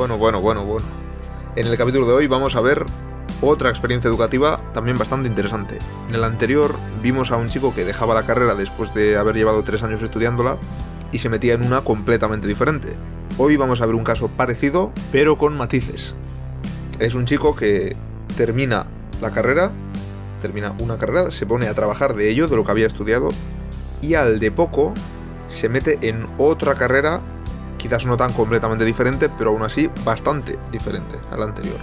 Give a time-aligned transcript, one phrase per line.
[0.00, 0.86] Bueno, bueno, bueno, bueno.
[1.56, 2.86] En el capítulo de hoy vamos a ver
[3.42, 5.76] otra experiencia educativa también bastante interesante.
[6.08, 9.62] En el anterior vimos a un chico que dejaba la carrera después de haber llevado
[9.62, 10.56] tres años estudiándola
[11.12, 12.88] y se metía en una completamente diferente.
[13.36, 16.16] Hoy vamos a ver un caso parecido, pero con matices.
[16.98, 17.94] Es un chico que
[18.38, 18.86] termina
[19.20, 19.70] la carrera,
[20.40, 23.32] termina una carrera, se pone a trabajar de ello, de lo que había estudiado,
[24.00, 24.94] y al de poco
[25.48, 27.20] se mete en otra carrera,
[27.80, 31.78] quizás no tan completamente diferente, pero aún así bastante diferente a la anterior.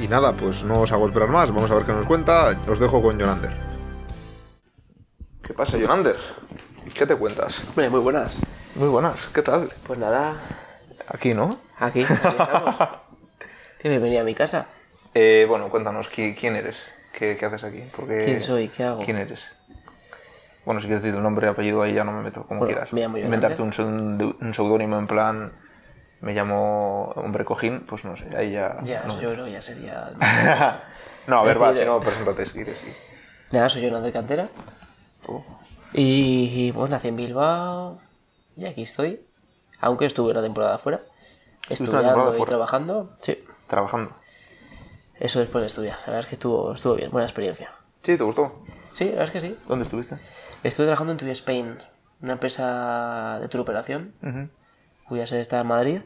[0.00, 2.78] Y nada, pues no os hago esperar más, vamos a ver qué nos cuenta, os
[2.80, 3.52] dejo con Jonander.
[5.42, 6.16] ¿Qué pasa, Jonander?
[6.94, 7.62] ¿Qué te cuentas?
[7.68, 8.40] Hombre, muy buenas.
[8.74, 9.70] Muy buenas, ¿qué tal?
[9.86, 10.34] Pues nada,
[11.08, 11.58] Aquí, ¿no?
[11.78, 12.76] aquí, aquí estamos.
[13.84, 14.66] Bienvenido a mi casa.
[15.14, 16.84] Eh, bueno, cuéntanos, ¿qui- ¿quién eres?
[17.12, 17.82] ¿Qué, qué haces aquí?
[17.94, 18.68] Porque- ¿Quién soy?
[18.68, 19.04] ¿Qué hago?
[19.04, 19.52] ¿Quién eres?
[20.64, 22.74] Bueno, si quieres decir tu nombre y apellido ahí ya no me meto, como Bueno,
[22.74, 22.92] quieras.
[22.92, 23.34] me llamo Jonander.
[23.52, 25.52] Inventarte un, un seudónimo en plan,
[26.20, 28.78] me llamo Hombre Cojín, pues no sé, ahí ya...
[28.84, 29.20] Ya, no.
[29.20, 30.10] yo creo ya sería...
[31.26, 32.76] no, a ver, va, si no, preséntate si quieres.
[32.76, 32.92] sí.
[33.50, 34.48] Nada, soy Jonathan de Cantera.
[35.26, 35.44] Oh.
[35.92, 37.98] Y, y, pues nací en Bilbao
[38.56, 39.20] y aquí estoy.
[39.80, 41.00] Aunque estuve una temporada fuera.
[41.68, 42.48] Estuviste una temporada Estudiando y fuera.
[42.50, 43.16] trabajando.
[43.20, 44.14] Sí, Trabajando.
[45.18, 45.96] eso después de estudiar.
[46.00, 47.70] La verdad es que estuvo, estuvo bien, buena experiencia.
[48.02, 48.16] ¿Sí?
[48.16, 48.62] ¿Te gustó?
[48.94, 49.58] Sí, la verdad es que sí.
[49.68, 50.16] ¿Dónde estuviste?
[50.62, 51.78] Estuve trabajando en TUI Spain,
[52.20, 54.14] una empresa de tour operación.
[54.22, 54.48] Ujú.
[55.08, 56.00] cuya sede está en Madrid.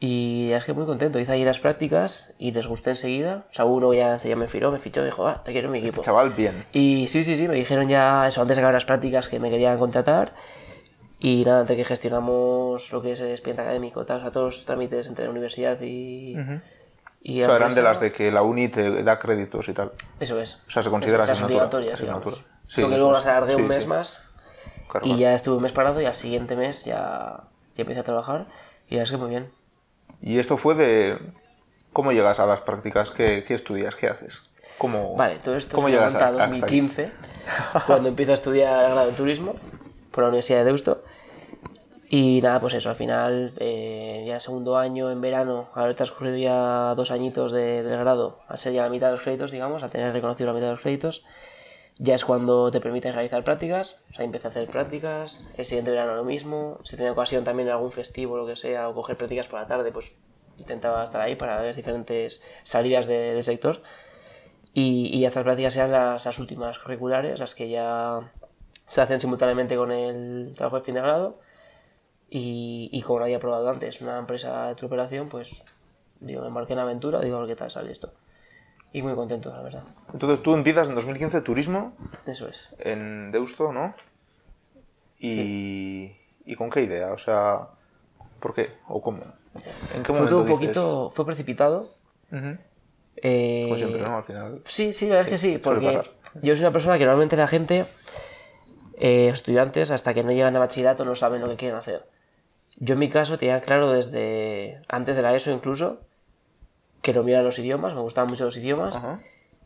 [0.00, 1.18] Y es que muy contento.
[1.20, 3.44] Hice ahí las prácticas y les gusté enseguida.
[3.50, 5.78] O sea, uno ya, ya me firó, me fichó, dijo, ah, te quiero en mi
[5.80, 6.00] equipo.
[6.02, 6.64] Chaval, bien.
[6.72, 9.50] Y sí, sí, sí, me dijeron ya eso antes de acabar las prácticas que me
[9.50, 10.34] querían contratar.
[11.20, 14.56] Y nada, entre que gestionamos lo que es el expediente académico, tal, o sea, todos
[14.56, 16.34] los trámites entre la universidad y.
[17.22, 19.92] y O sea, eran de las de que la uni te da créditos y tal.
[20.18, 20.64] Eso es.
[20.66, 21.58] O sea, se considera sea, asignatura.
[21.64, 22.36] obligatorias, asignatura.
[22.36, 22.59] digamos.
[22.74, 24.18] Solo que luego las alargué un mes más.
[24.88, 25.20] Claro, Y claro.
[25.20, 28.46] ya estuve un mes parado y al siguiente mes ya, ya empecé a trabajar.
[28.88, 29.50] Y ya es que muy bien.
[30.22, 31.18] Y esto fue de...
[31.92, 33.10] ¿Cómo llegas a las prácticas?
[33.10, 33.96] ¿Qué, qué estudias?
[33.96, 34.42] ¿Qué haces?
[34.78, 36.58] ¿Cómo, Vale, todo esto ¿cómo se llegas a hasta aquí?
[36.60, 37.12] 2015,
[37.86, 39.54] cuando empiezo a estudiar el grado en turismo
[40.12, 41.02] por la Universidad de Deusto.
[42.08, 46.94] Y nada, pues eso, al final, eh, ya segundo año, en verano, haber transcurrido ya
[46.96, 49.88] dos añitos de- del grado, a ser ya la mitad de los créditos, digamos, a
[49.88, 51.24] tener reconocido la mitad de los créditos,
[52.02, 54.02] ya es cuando te permiten realizar prácticas.
[54.10, 56.78] O sea, empecé a hacer prácticas, el siguiente verano lo mismo.
[56.82, 59.60] Si tenía ocasión también en algún festivo o lo que sea, o coger prácticas por
[59.60, 60.12] la tarde, pues
[60.56, 63.82] intentaba estar ahí para ver diferentes salidas de- del sector.
[64.72, 68.32] Y, y estas prácticas eran las, las últimas curriculares, las que ya
[68.88, 71.38] se hacen simultáneamente con el trabajo de fin de grado.
[72.30, 75.62] Y, y como no había probado antes una empresa de tu operación, pues
[76.20, 78.12] digo, me embarqué en aventura, digo, a ver qué tal sale esto.
[78.92, 79.84] Y muy contento, la verdad.
[80.12, 81.92] Entonces tú empiezas en 2015 turismo
[82.26, 82.74] Eso es.
[82.80, 83.94] en Deusto, ¿no?
[85.18, 87.12] Y, ¿y con qué idea?
[87.12, 87.68] O sea,
[88.40, 88.68] ¿por qué?
[88.88, 89.22] ¿O cómo?
[89.94, 91.94] ¿En qué Fue momento todo un dices- poquito, fue precipitado.
[92.32, 92.56] Ujú.
[93.16, 94.16] Eh, Como siempre, ¿no?
[94.16, 94.62] Al final.
[94.64, 96.00] Sí, sí, la verdad es que sí, porque
[96.42, 97.84] yo soy una persona que normalmente la gente,
[98.98, 102.06] eh, estudiantes, hasta que no llegan a bachillerato no saben lo que quieren hacer.
[102.76, 106.00] Yo en mi caso tenía claro desde antes de la ESO incluso
[107.02, 109.20] que no eran los idiomas, me gustaban mucho los idiomas, Ajá.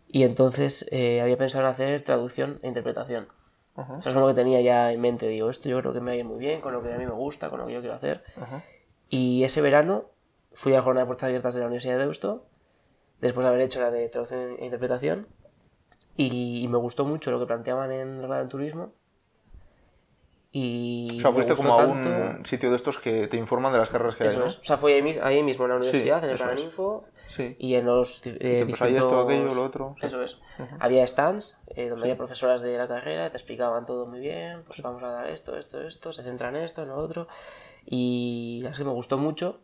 [0.09, 3.28] y entonces eh, había pensado en hacer traducción e interpretación.
[3.77, 3.95] Ajá.
[3.95, 6.12] O sea, es como que tenía ya en mente, digo, esto yo creo que me
[6.12, 7.72] va a ir muy bien, con lo que a mí me gusta, con lo que
[7.72, 8.22] yo quiero hacer.
[8.41, 8.62] Ajá.
[9.09, 10.06] Y ese verano
[10.53, 12.47] fui a la jornada de puertas abiertas de la Universidad de Deusto,
[13.21, 15.27] después de haber hecho la de traducción e interpretación,
[16.16, 18.93] y, y me gustó mucho lo que planteaban en grado en turismo.
[20.56, 23.81] Y O sea, fuiste como a tanto- un sitio de estos que te informan de
[23.81, 24.47] las carreras que hay, Eso ¿no?
[24.47, 24.59] es.
[24.59, 26.38] O sea, fue ahí, ahí mismo en la universidad, en el.
[26.38, 27.56] Paraninfo, Sí.
[27.59, 30.06] y en los eh, Dice, pues hay esto, distintos- aquello, lo otro, sí.
[30.06, 30.38] Eso es.
[30.78, 34.81] Había stands eh, donde había profesoras de la carrera, te explicaban todo muy bien, pues
[34.81, 37.26] vamos a dar esto, esto, esto, se centra en esto, en lo otro.
[37.84, 39.59] Y así me gustó mucho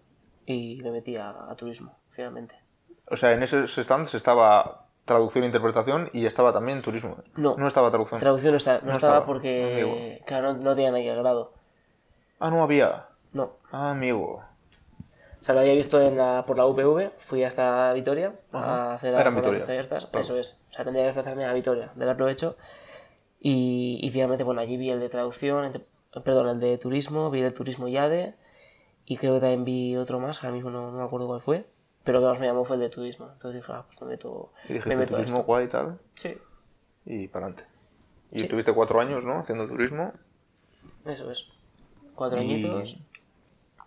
[0.44, 2.56] y me metí a, a turismo, finalmente.
[3.06, 7.16] O sea, en esos stands estaba traducción e interpretación y estaba también turismo.
[7.36, 7.56] No.
[7.56, 8.20] No estaba traducción.
[8.20, 10.24] Traducción no, está, no, No estaba, estaba, porque amigo.
[10.26, 11.52] claro, no, no tenían ahí el grado.
[12.38, 13.06] Ah, no había.
[13.32, 13.56] No.
[13.72, 14.42] Ah, amigo.
[15.40, 19.14] O sea, lo había visto en la, por la UPV, fui hasta Vitoria a hacer
[19.14, 19.64] Era Vitoria.
[19.64, 20.08] abiertas.
[20.12, 20.58] Eso es.
[20.70, 22.56] O sea, tendría que desplazarme a Vitoria, de haberlo hecho.
[23.40, 25.72] Y, y finalmente, bueno, allí vi el de traducción,
[26.24, 28.34] perdón, el de turismo, vi el de turismo YADE
[29.06, 31.64] y creo que también vi otro más, ahora mismo no, no me acuerdo cuál fue,
[32.04, 33.28] pero el que más me llamó fue el de turismo.
[33.32, 35.46] Entonces dije, ah, pues me meto, Y me meto turismo esto.
[35.46, 35.98] guay y tal.
[36.14, 36.38] Sí,
[37.04, 37.70] Y para adelante.
[38.32, 39.38] Y estuviste cuatro años, ¿no?
[39.40, 40.12] Haciendo turismo.
[41.04, 41.48] eso es.
[42.14, 42.98] Cuatro Y- añitos.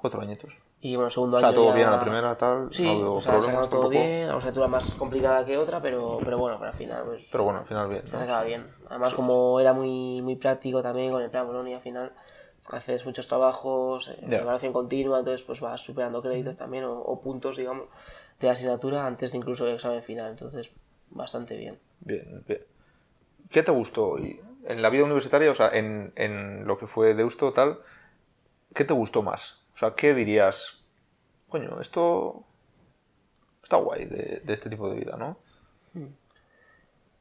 [0.02, 0.54] Cuatro añitos.
[0.82, 1.56] Y bueno, segundo O sea, año.
[1.56, 2.68] todo ya- bien a la primera, tal.
[2.74, 6.18] Sí, no hubo o sea, problemas todo bien, la asignatura más complicada que otra, pero,
[6.22, 8.06] pero bueno, para al final pues, Pero bueno, al final bien.
[8.06, 8.20] se ¿no?
[8.20, 8.68] sacaba bien.
[8.90, 12.12] Además, como era muy, muy práctico también con el plan Bolonia al final,
[12.72, 14.38] haces muchos trabajos, eh, Ya.
[14.40, 17.88] evaluación continua, entonces pues vas superando créditos también o, o puntos, digamos,
[18.40, 20.72] de asignatura antes de incluso el examen final, entonces
[21.10, 21.80] bastante bien.
[22.00, 22.62] Bien, bien.
[23.50, 24.18] ¿Qué te gustó?
[24.18, 27.80] Y en la vida universitaria, o sea, en, en lo que fue Deusto, tal,
[28.74, 29.62] ¿qué te gustó más?
[29.76, 30.84] O sea, ¿qué dirías?
[31.50, 32.44] Coño, esto
[33.62, 35.38] está guay de, de este tipo de vida, ¿no?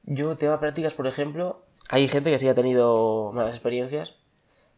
[0.05, 4.17] Yo, tema prácticas, por ejemplo, hay gente que sí ha tenido malas experiencias,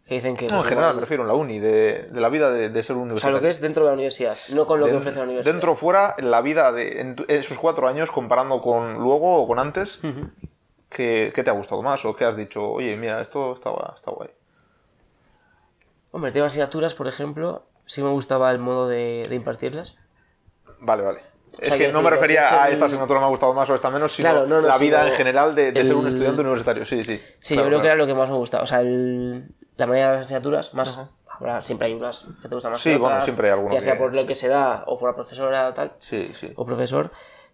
[0.07, 0.49] que dicen que...
[0.49, 2.83] No, en general, igual- me refiero en la uni, de, de la vida de, de
[2.83, 3.37] ser un o sea, universitario.
[3.37, 5.53] lo que es dentro de la universidad, no con lo que ofrece la universidad.
[5.53, 10.01] Dentro fuera, la vida de en esos cuatro años, comparando con luego o con antes,
[10.91, 12.05] ¿qué, qué te ha gustado más?
[12.05, 12.71] ¿O qué has dicho?
[12.71, 14.31] Oye, mira, esto está, está guay.
[16.11, 19.99] Hombre, tema asignaturas, por ejemplo, sí me gustaba el modo de, de impartirlas.
[20.81, 21.21] Vale, vale.
[21.61, 23.75] Es que no me refería es a el- esta asignatura me ha gustado más o
[23.75, 26.13] esta menos, sino Claro, no, no, la vida en general de, de ser un el-
[26.13, 26.85] estudiante universitario.
[26.87, 27.21] Sí, sí.
[27.41, 28.65] Sí, Claro, yo creo que era lo que más me gustaba.
[28.65, 31.11] O sea, el- la mayoría de las asignaturas, más.
[31.29, 33.81] habrá- siempre hay unas que te gustan más Sí, que bueno, siempre hay alguno Ya
[33.81, 35.93] sea que- por lo que se da o por la profesora o tal.
[35.99, 36.53] Sí, sí.
[36.57, 37.11] o profesor.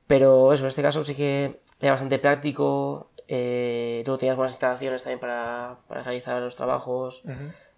[0.07, 3.07] Pero eso, en este caso sí que era bastante práctico.
[3.33, 7.23] eh, luego tenías buenas instalaciones también para, para realizar los trabajos.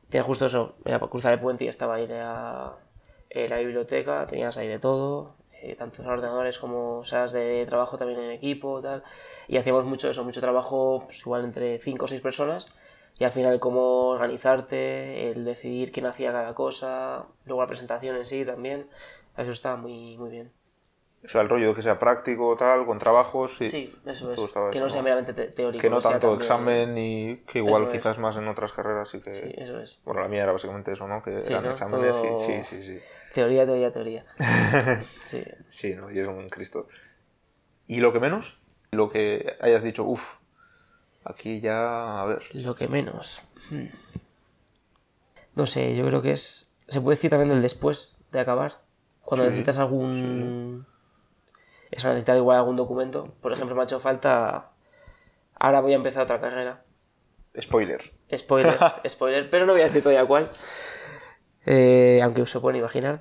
[0.09, 2.73] Tenías justo eso, era para cruzar el puente y estaba ahí la,
[3.29, 8.21] eh, la biblioteca, tenías ahí de todo, eh, tanto ordenadores como salas de trabajo también
[8.21, 9.03] en equipo tal.
[9.49, 12.67] Y hacíamos mucho eso, mucho trabajo, pues igual entre 5 o 6 personas.
[13.19, 18.27] Y al final cómo organizarte, el decidir quién hacía cada cosa, luego la presentación en
[18.27, 18.89] sí también.
[19.37, 20.62] Eso estaba muy, muy bien.
[21.25, 23.57] O sea, el rollo de que sea práctico, tal, con trabajos.
[23.57, 24.41] Sí, Sí, eso es.
[24.41, 25.81] gustaba Que eso, no sea meramente te- teórico.
[25.81, 27.99] Que no tanto también- examen y que igual Eso es.
[27.99, 29.33] quizás más en otras carreras y que...
[29.33, 30.01] Sí, eso es.
[30.05, 31.23] Bueno, la mía era básicamente eso, ¿no?
[31.23, 31.71] Que Sí, eran ¿no?
[31.71, 32.99] exámenes Todo- y sí, sí, sí.
[33.35, 34.27] Teoría, teoría, teoría.
[35.23, 35.45] sí.
[35.71, 36.11] Sí, ¿no?
[36.11, 36.89] Y es un Cristo.
[37.87, 38.59] ¿Y lo que menos?
[38.91, 40.23] Lo que hayas dicho, uff,
[41.25, 42.43] aquí ya, a ver.
[42.53, 43.43] Lo que menos.
[43.71, 43.87] Hmm.
[45.55, 46.75] No sé, yo creo que es.
[46.89, 48.81] Se puede decir también del después de acabar.
[49.23, 50.85] Cuando Sí, necesitas algún.
[51.93, 53.35] Eso, necesitar igual algún documento.
[53.41, 54.71] Por ejemplo, me ha hecho falta.
[55.55, 56.83] Ahora voy a empezar otra carrera.
[57.61, 58.13] Spoiler.
[58.37, 58.79] Spoiler,
[59.09, 60.49] spoiler, pero no voy a decir todavía cuál.
[61.67, 63.21] Eh, aunque se pueden imaginar.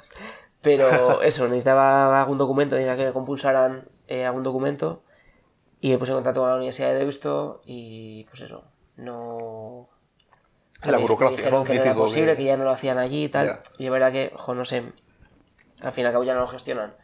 [0.61, 5.03] Pero eso, necesitaba algún documento, necesitaba que me compulsaran eh, algún documento.
[5.81, 8.63] Y me puse en contacto con la Universidad de Deusto y pues eso,
[8.97, 9.89] no...
[10.83, 11.63] La burocracia, ¿no?
[11.63, 13.47] que no era posible, que- que ya no lo hacían allí y tal.
[13.79, 14.91] Y es verdad que, jo, no sé,
[15.81, 16.95] al fin y al cabo ya no lo gestionan.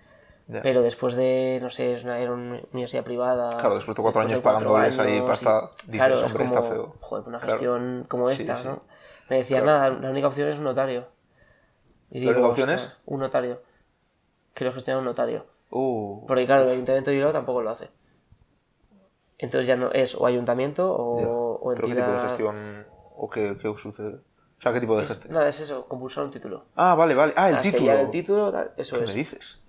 [0.49, 0.61] Ya.
[0.61, 3.57] Pero después de, no sé, es una, era una universidad privada.
[3.57, 6.45] Claro, después de cuatro años cuatro pagándoles ahí años, pasta, y- dices, claro, es "Hombre,
[6.45, 6.95] está como, feo".
[7.01, 7.51] Joder, una Claro.
[7.53, 8.67] gestión como Sí, esta, sí.
[8.67, 8.79] ¿no?
[9.29, 11.05] Me decían, nada, la única opción es un notario.
[12.09, 13.61] Y ¿La única opción "Ostras, Un notario.
[14.53, 15.45] Quiero gestionar un notario.
[15.69, 17.89] Uh, Porque claro, el ayuntamiento de Bilbao tampoco lo hace.
[19.37, 21.27] Entonces ya no es o ayuntamiento o, ya.
[21.27, 22.29] o ¿Pero qué tipo de entidad...
[22.29, 22.85] gestión
[23.17, 24.15] o qué, qué sucede?
[24.15, 25.33] O sea, ¿qué tipo de gestión?
[25.33, 26.65] Nada, es eso, compulsar un título.
[26.75, 27.33] Ah, vale, vale.
[27.35, 27.91] Ah, el O sea, título.
[27.99, 29.09] el título, tal, eso ¿Qué es.
[29.09, 29.61] me dices?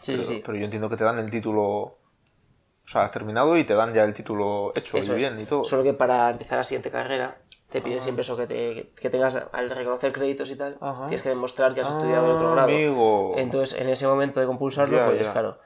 [0.00, 1.62] Sí, pero, sí, pero yo entiendo que te dan el título...
[1.62, 5.22] O sea, has terminado y te dan ya el título hecho Eso y es.
[5.32, 5.64] bien y todo.
[5.64, 7.36] Solo que para empezar la siguiente carrera
[7.68, 11.06] te piden siempre eso, que, te, que tengas, al reconocer créditos y tal, Ajá.
[11.08, 12.68] tienes que demostrar que has estudiado en otro Ah, grado.
[12.68, 13.34] amigo.
[13.36, 15.32] Entonces, en ese momento de compulsarlo, Ya, pues ya.
[15.32, 15.58] claro.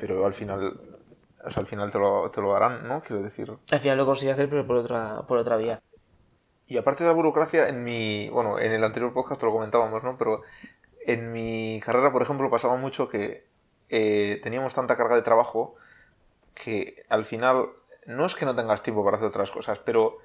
[0.00, 0.80] Pero al final...
[1.44, 3.02] O sea, al final te lo, te lo harán, ¿no?
[3.02, 3.52] Quiero decir...
[3.70, 5.80] Al final lo conseguí hacer, pero por otra, por otra vía.
[6.66, 8.28] Y aparte de la burocracia, en mi.
[8.28, 10.18] Bueno, en el anterior podcast lo comentábamos, ¿no?
[10.18, 10.42] Pero
[11.08, 13.46] en mi carrera, por ejemplo, pasaba mucho que
[13.88, 15.74] eh, teníamos tanta carga de trabajo
[16.54, 17.70] que al final
[18.04, 20.18] no es que no tengas tiempo para hacer otras cosas, pero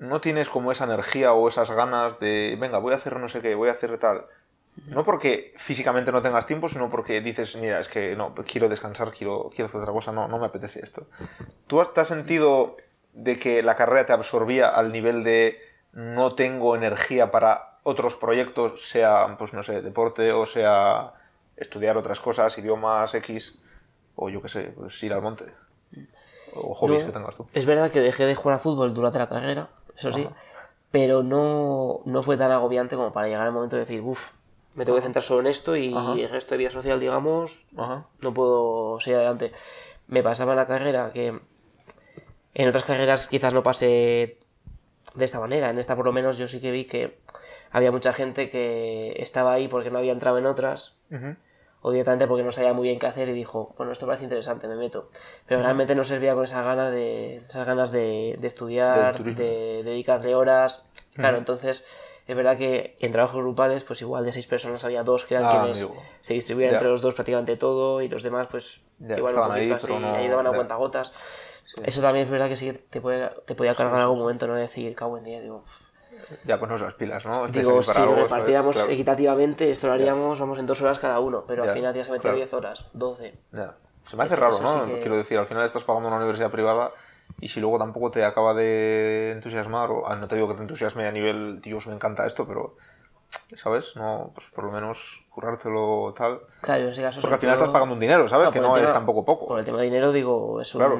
[0.00, 3.42] no tienes como esa energía o esas ganas de, venga, voy a hacer no sé
[3.42, 4.26] qué, voy a hacer tal.
[4.86, 9.12] No porque físicamente no tengas tiempo, sino porque dices, mira, es que no, quiero descansar,
[9.12, 11.06] quiero, quiero hacer otra cosa, no, no me apetece esto.
[11.68, 12.76] ¿Tú te has sentido
[13.12, 15.60] de que la carrera te absorbía al nivel de
[15.92, 21.14] no tengo energía para otros proyectos, sea, pues no sé, deporte o sea
[21.56, 23.58] estudiar otras cosas, idiomas X,
[24.16, 25.46] o yo qué sé, pues ir al monte?
[26.54, 27.46] O hobbies No, que tengas tú.
[27.52, 30.28] Es verdad que dejé de jugar a fútbol durante la carrera, eso sí,
[30.90, 34.32] pero no, no fue tan agobiante como para llegar al momento de decir, uff,
[34.74, 36.12] me tengo que centrar solo en esto y Ajá.
[36.14, 38.06] el resto de vida social, digamos, Ajá.
[38.20, 39.52] no puedo seguir adelante.
[40.08, 41.38] Me pasaba en la carrera que
[42.54, 44.39] en otras carreras quizás no pase
[45.14, 45.70] de esta manera.
[45.70, 47.18] En esta por lo menos yo sí que vi que
[47.70, 51.36] había mucha gente que estaba ahí porque no había entrado en otras Ujú.
[51.82, 54.68] o directamente porque no sabía muy bien qué hacer y dijo, bueno, esto parece interesante,
[54.68, 55.10] me meto.
[55.46, 59.82] Pero realmente no se veía con esa gana de, esas ganas de, de estudiar, de
[59.84, 60.88] dedicarle horas.
[61.14, 61.84] Claro, entonces
[62.26, 65.46] es verdad que en trabajos grupales, pues igual de seis personas había dos que eran
[65.46, 66.00] Ah, quienes amigo.
[66.20, 66.76] se distribuían Ya.
[66.76, 69.92] entre los dos prácticamente todo y los demás pues Ya, igual un estaban ahí, poquito
[69.94, 71.12] así, no- ayudaban a cuentagotas.
[71.84, 74.54] Eso también es verdad que sí te puede, te podía cargar en algún momento, no
[74.54, 75.62] decir, cago en día, digo,
[76.44, 77.46] Ya ponos las pilas, ¿no?
[77.46, 78.90] Estáis Digo, si lo repartiéramos Claro.
[78.90, 82.06] equitativamente, esto lo haríamos, vamos, en dos horas cada uno, pero Ya, al final tienes
[82.06, 82.36] que meter claro.
[82.36, 83.34] 10 horas, 12.
[83.52, 83.74] Ya.
[84.04, 84.84] Se me hace Eso- raro, eso ¿no?
[84.86, 86.90] sí que- Quiero decir, al final estás pagando una universidad privada
[87.40, 90.62] y si luego tampoco te acaba de entusiasmar, o ah, no te digo que te
[90.62, 92.76] entusiasme a nivel, Dios, me encanta esto, pero,
[93.56, 93.94] ¿sabes?
[93.96, 96.40] No, pues por lo menos currártelo tal.
[96.60, 97.20] Claro, en ese caso...
[97.20, 98.48] Porque al final todo- estás pagando un dinero, ¿sabes?
[98.48, 99.46] Ah, que no el es tema- tampoco poco.
[99.46, 100.98] Por el tema de dinero, digo, es un, Claro.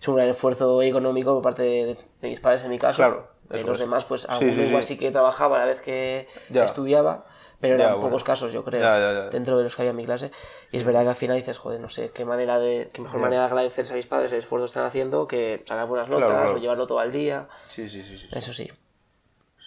[0.00, 2.96] es un gran esfuerzo económico por parte de, de mis padres en mi caso.
[2.96, 3.80] Claro, eso los es.
[3.80, 4.94] demás, pues Sí, alguno sí, igual sí.
[4.94, 6.64] sí que trabajaba a la vez que Ya.
[6.64, 7.24] estudiaba,
[7.60, 8.08] pero Ya, eran bueno.
[8.10, 10.30] pocos casos, yo creo, Ya, dentro de los que había en mi clase.
[10.70, 13.20] Y es verdad que al final dices, joder, no sé, qué manera de, qué mejor
[13.20, 16.30] manera de agradecerse a mis padres el esfuerzo que están haciendo que sacar buenas notas
[16.30, 16.52] claro.
[16.54, 17.48] o llevarlo todo al día.
[17.68, 17.88] Sí.
[17.88, 18.28] sí, sí.
[18.32, 18.70] Eso sí.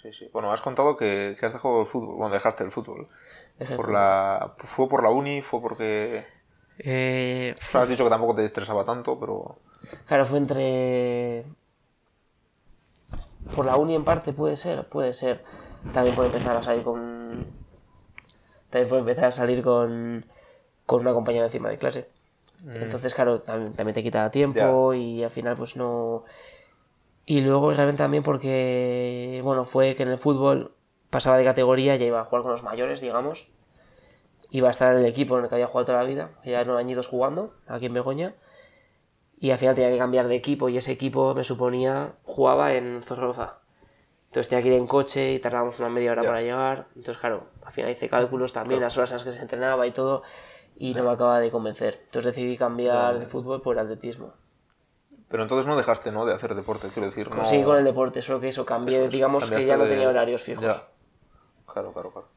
[0.02, 0.30] Sí, sí.
[0.34, 2.16] Bueno, has contado que, que has dejado el fútbol.
[2.16, 3.08] Bueno, dejaste el fútbol.
[3.60, 3.94] Dejé el Por fútbol.
[3.94, 4.54] la...
[4.58, 5.42] ¿Fue por la uni?
[5.42, 6.26] ¿Fue porque...?
[6.80, 9.58] Eh, O sea, has dicho que tampoco te estresaba tanto, pero...
[10.06, 11.46] Claro, fue entre.
[13.56, 15.44] Por la uni en parte puede ser, puede ser.
[15.94, 17.48] También puede empezar a salir con.
[18.70, 20.26] También puede empezar a salir con.
[20.86, 22.08] con una compañera encima de clase.
[22.68, 26.26] Entonces, claro, también, también te quita tiempo y al final, pues no.
[27.32, 29.40] Y luego realmente también porque.
[29.42, 30.76] Bueno, fue que en el fútbol
[31.10, 33.48] pasaba de categoría, ya iba a jugar con los mayores, digamos.
[34.50, 36.66] Iba a estar en el equipo en el que había jugado toda la vida, ya
[36.66, 38.36] nueve añitos jugando, aquí en Begoña
[39.40, 43.02] y al final tenía que cambiar de equipo y ese equipo me suponía jugaba en
[43.02, 43.60] Zorroza.
[44.26, 46.88] Entonces tenía que ir en coche y tardábamos una media hora para llegar.
[46.98, 49.92] Entonces, claro, al final hice cálculos también, las horas en las que se entrenaba y
[49.92, 50.24] todo,
[50.78, 52.02] y no me acaba de convencer.
[52.04, 54.34] Entonces decidí cambiar de fútbol por atletismo.
[55.32, 56.26] Pero entonces no dejaste, ¿no?
[56.26, 57.30] De hacer deporte, quiero decir.
[57.30, 57.38] No...
[57.38, 60.44] Conseguí con el deporte, solo que eso, cambié, digamos que ya no de- tenía horarios
[60.44, 60.64] fijos.
[60.64, 60.76] Ya.
[61.72, 62.28] Claro, claro, claro.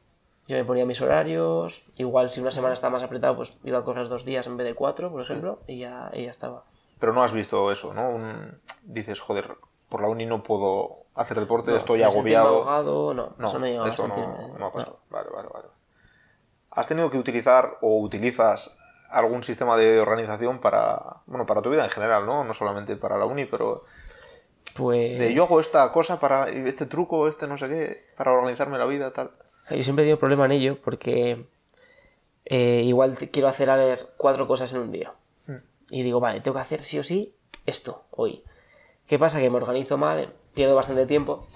[0.47, 3.83] Yo me ponía mis horarios, igual si una semana estaba más apretado, pues iba a
[3.83, 6.63] correr dos días en vez de cuatro, por ejemplo, y ya, y ya estaba.
[6.99, 8.09] Pero no has visto eso, ¿no?
[8.09, 9.57] Un- Dices, joder,
[9.89, 12.59] por la uni no puedo hacer deporte, No, estoy agobiado.
[12.61, 14.59] ahogado, no, No, eso no llegaba eso a no- sentirme.
[14.59, 14.99] no, ha pasado.
[15.09, 15.67] Vale, vale, vale.
[16.71, 18.77] ¿Has tenido que utilizar o utilizas
[19.09, 22.43] algún sistema de organización para, bueno, para tu vida en general, ¿no?
[22.43, 23.83] No solamente para la uni, pero
[24.75, 25.19] Pues...
[25.19, 28.85] de yo hago esta cosa para este truco, este no sé qué, para organizarme la
[28.85, 29.31] vida, tal.
[29.69, 31.45] Yo siempre he tenido problema en ello porque
[32.45, 35.13] eh, igual quiero hacer a leer cuatro cosas en un día.
[35.89, 37.35] Y digo, vale, tengo que hacer sí o sí
[37.65, 38.43] esto hoy.
[39.07, 39.39] ¿Qué pasa?
[39.39, 41.47] Que me organizo mal, pierdo bastante tiempo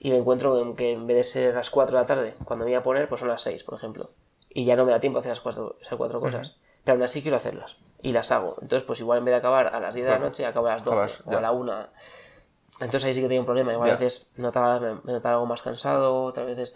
[0.00, 2.64] y me encuentro en que en vez de ser las 4 de la tarde, cuando
[2.64, 4.10] me voy a poner, pues son las 6, por ejemplo.
[4.56, 6.56] Y ya no me da tiempo a hacer las cuatro, esas cuatro cosas.
[6.82, 7.76] Pero aún así quiero hacerlas.
[8.00, 8.56] Y las hago.
[8.62, 10.70] Entonces, pues igual en vez de acabar a las 10 de la noche, acabo a
[10.72, 11.38] las 12 Acabas, o ya.
[11.38, 11.86] a la 1.
[12.80, 13.72] Entonces ahí sí que tengo un problema.
[13.72, 13.94] Igual Ya.
[13.94, 16.74] a veces notaba, me, me notaba algo más cansado, otras veces...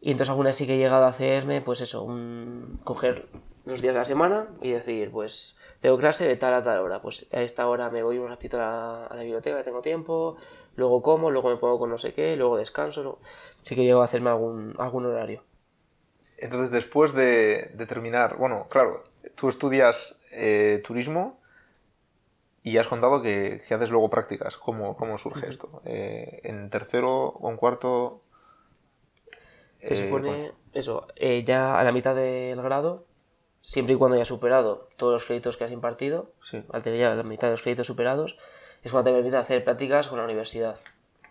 [0.00, 2.80] Y entonces alguna vez sí que he llegado a hacerme, pues eso, un...
[2.84, 3.26] coger
[3.64, 7.00] los días de la semana y decir, pues tengo clase de tal a tal hora.
[7.02, 10.36] Pues a esta hora me voy un ratito a la, a la biblioteca, tengo tiempo,
[10.76, 13.02] luego como, luego me pongo con no sé qué, luego descanso.
[13.02, 13.18] luego-
[13.62, 15.42] Sí que llego a hacerme algún, algún horario.
[16.38, 21.40] Entonces, después de, de terminar, bueno, claro, tú estudias eh, turismo
[22.62, 24.56] y has contado que, que haces luego prácticas.
[24.56, 25.82] ¿Cómo, cómo surge esto?
[25.84, 28.22] Eh, ¿En tercero o en cuarto?
[29.82, 33.06] Se eh, supone, bueno, eso, eh, ya a la mitad del grado,
[33.60, 36.64] siempre y cuando hayas superado todos los créditos que has impartido, Sí.
[36.72, 38.36] al tener ya la mitad de los créditos superados,
[38.82, 40.78] es cuando te permite hacer prácticas con la universidad.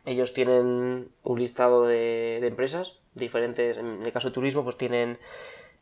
[0.05, 5.17] Ellos tienen un listado de, empresas diferentes, en el caso de turismo, pues tienen,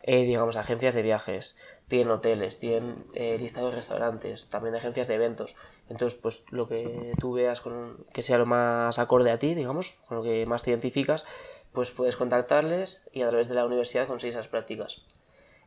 [0.01, 1.57] eh, digamos, agencias de viajes,
[1.89, 5.57] tienen hoteles, tienen eh, listado de restaurantes, también agencias de eventos.
[5.89, 9.99] Entonces, pues lo que tú veas con, que sea lo más acorde a ti, digamos,
[10.07, 11.25] con lo que más te identificas,
[11.73, 15.05] pues puedes contactarles y a través de la universidad conseguir esas prácticas.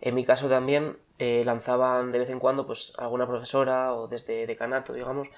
[0.01, 4.47] En mi caso también eh, lanzaban de vez en cuando pues alguna profesora o desde
[4.47, 5.29] decanato, digamos,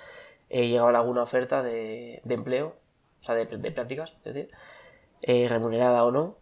[0.50, 2.76] eh, llegaba alguna oferta de empleo,
[3.20, 4.50] o sea, de, de prácticas, es decir,
[5.22, 6.36] eh, remunerada o no,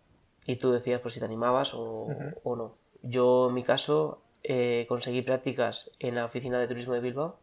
[0.44, 2.08] y tú decías pues si te animabas o,
[2.44, 2.76] o no.
[3.02, 7.38] Yo en mi caso eh, conseguí prácticas en la oficina de turismo de Bilbao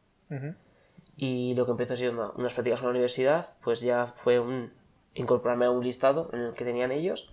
[1.15, 4.73] y lo que empezó siendo unas prácticas en la universidad, pues ya fue un,
[5.13, 7.31] incorporarme a un listado en el que tenían ellos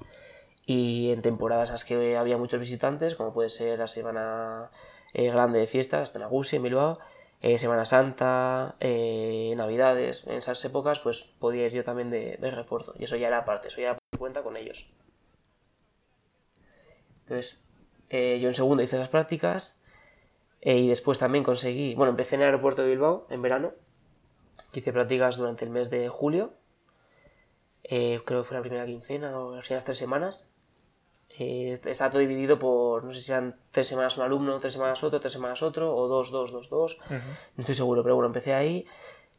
[0.66, 4.70] y en temporadas en las que había muchos visitantes, como puede ser la semana
[5.14, 6.98] eh, grande de fiestas, hasta en Agusi, en Bilbao,
[7.42, 12.94] eh, Semana Santa, eh, Navidades, en esas épocas pues podía ir yo también de, refuerzo
[12.98, 14.90] y eso ya era aparte, eso ya cuenta con ellos.
[17.22, 17.62] Entonces,
[18.10, 19.82] eh, yo en segundo hice esas prácticas
[20.60, 23.72] y después también conseguí, bueno, empecé en el aeropuerto de Bilbao en verano,
[24.74, 26.52] hice prácticas durante el mes de julio,
[27.82, 30.49] creo que fue la primera quincena o las primeras tres semanas.
[31.38, 34.72] Eh, est- está todo dividido por, no sé si eran tres semanas un alumno, tres
[34.74, 36.98] semanas otro, tres semanas otro, o dos, dos, dos, dos.
[37.56, 38.86] No estoy seguro, pero bueno, empecé ahí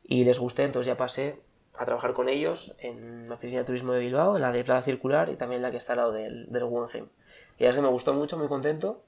[0.04, 1.42] y les gusté, entonces ya pasé
[1.76, 4.84] a trabajar con ellos en la oficina de turismo de Bilbao, en la de Plaza
[4.84, 7.10] Circular y también la que está al lado del, del Guggenheim.
[7.58, 9.04] Y es que me gustó mucho, muy contento.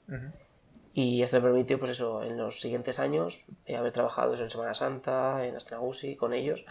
[0.93, 4.49] Y esto me permitió, pues eso, en los siguientes años, eh, haber trabajado eso en
[4.51, 6.65] Semana Santa, en Astragusi, con ellos.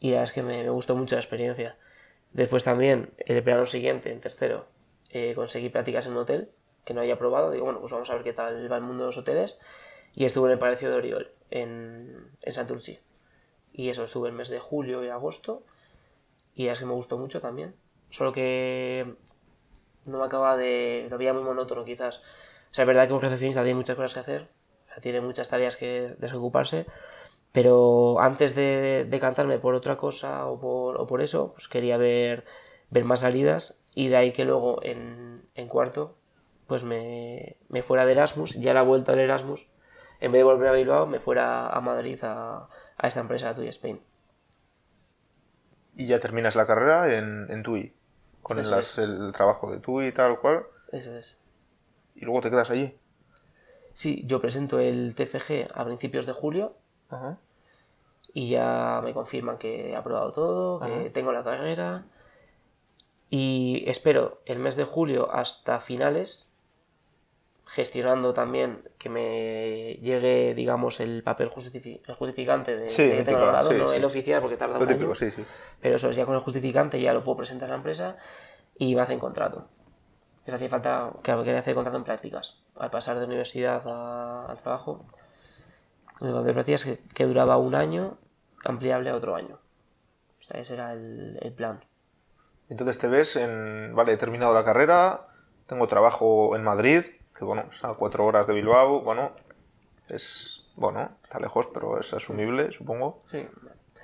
[0.00, 1.76] Y la verdad es que me, me gustó mucho la experiencia.
[2.32, 4.66] Después también, el verano siguiente, en tercero,
[5.10, 6.50] eh, conseguí prácticas en un hotel
[6.84, 7.50] que no había probado.
[7.50, 9.58] Digo, bueno, pues vamos a ver qué tal va el mundo de los hoteles.
[10.14, 12.98] Y estuve en el Palacio de Oriol, en, en Santurci.
[13.72, 15.62] Y eso, estuve el mes de julio y agosto.
[16.54, 17.74] Y es que me gustó mucho también.
[18.10, 19.14] Solo que
[20.04, 21.06] no me acaba de...
[21.10, 22.18] Lo veía muy monótono quizás.
[22.18, 24.48] O sea, es verdad que un recepcionista tiene muchas cosas que hacer.
[24.86, 26.86] O sea, tiene muchas tareas que desocuparse.
[27.52, 32.44] Pero antes de decantarme por otra cosa o por, o por eso, pues quería ver,
[32.90, 33.79] ver más salidas.
[33.94, 36.16] Y de ahí que luego en, en cuarto,
[36.66, 38.54] pues me, me fuera de Erasmus.
[38.60, 39.66] Ya la vuelta del Erasmus,
[40.20, 43.68] en vez de volver a Bilbao, me fuera a Madrid a, a esta empresa, TUI
[43.68, 44.00] Spain.
[45.96, 47.92] Y ya terminas la carrera en, en TUI,
[48.42, 51.40] con el, trabajo de TUI y tal cual, Eso es.
[52.14, 52.96] y luego te quedas allí.
[53.92, 56.76] Sí, yo presento el TFG a principios de julio
[57.10, 57.38] Ajá.
[58.32, 61.12] y ya me confirman que he aprobado todo, que Ajá.
[61.12, 62.04] tengo la carrera.
[63.30, 66.52] Y espero el mes de julio hasta finales,
[67.66, 73.22] gestionando también que me llegue, digamos, el papel justifi- el justificante de, Sí, de que
[73.24, 73.96] tengo mítico, el grado, sí, no sí.
[73.96, 75.14] el oficial porque tarda Lo un típico, año.
[75.14, 75.44] sí, sí.
[75.80, 78.16] Pero eso es, ya con el justificante ya lo puedo presentar a la empresa
[78.76, 79.68] y me hacen contrato.
[80.46, 82.64] Les hacía falta, claro, quería hacer contrato en prácticas.
[82.76, 85.04] Al pasar de universidad a- al trabajo,
[86.20, 88.18] de prácticas que, que duraba un año,
[88.64, 89.60] ampliable a otro año.
[90.40, 91.84] O sea, ese era el, el plan.
[92.70, 95.26] Entonces te ves en, vale, he terminado la carrera,
[95.66, 97.02] tengo trabajo en Madrid,
[97.36, 99.32] que bueno, es a cuatro horas de Bilbao, bueno,
[100.08, 103.18] es, bueno, está lejos, pero es asumible, supongo.
[103.24, 103.46] Sí.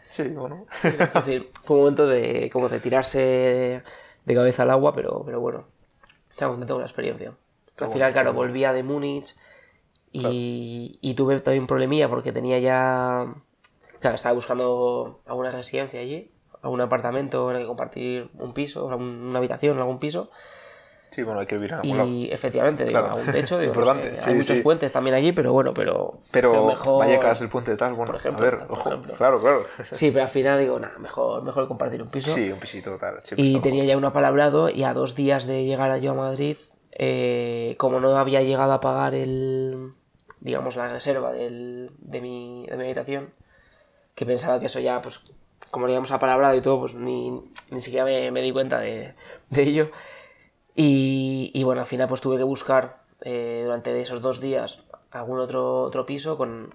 [0.08, 0.66] Sí, bueno.
[0.82, 3.82] Es decir, fue un momento de como de tirarse
[4.24, 5.64] de cabeza al agua, pero, pero bueno,
[6.30, 7.34] estaba contento con la experiencia.
[7.78, 9.36] Al final, claro, volvía de Múnich
[10.10, 13.32] y, y tuve también un problemilla porque tenía ya...
[14.00, 16.32] Claro, estaba buscando alguna residencia allí,
[16.66, 19.98] algún apartamento en el que compartir un piso, o sea, un- una habitación en algún
[19.98, 20.30] piso.
[21.10, 22.08] Sí, bueno, hay que vivir en algún lado.
[22.10, 23.14] Y efectivamente, digo, Claro.
[23.14, 24.62] algún techo, digo, no Importante, sé, sí, hay muchos sí.
[24.62, 27.06] puentes también allí, pero bueno, pero, Pero, mejor...
[27.06, 29.14] Vallecas, el puente tal, bueno, por ejemplo, a ver, por ojo, ejemplo.
[29.14, 29.66] claro, claro.
[29.92, 32.34] Sí, pero al final digo, nada, mejor, mejor compartir un piso.
[32.34, 33.22] Sí, un pisito tal.
[33.36, 36.56] Y está tenía ya un apalabrado y a dos días de llegar yo a Madrid,
[36.92, 39.92] eh, como no había llegado a pagar el,
[40.40, 43.32] digamos, la reserva del, de, mi, de mi habitación,
[44.14, 45.20] que pensaba que eso ya, pues,
[45.70, 47.30] como lo habíamos apalabrado y todo, pues ni,
[47.70, 49.14] ni siquiera me, me di cuenta de,
[49.50, 49.90] de ello.
[50.74, 55.38] Y, y bueno, al final pues tuve que buscar eh, durante esos dos días algún
[55.40, 56.70] otro, otro piso con,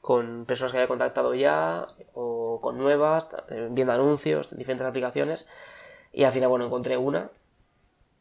[0.00, 5.48] con personas que había contactado ya o con nuevas, eh, viendo anuncios en diferentes aplicaciones.
[6.12, 7.30] Y al final, bueno, encontré una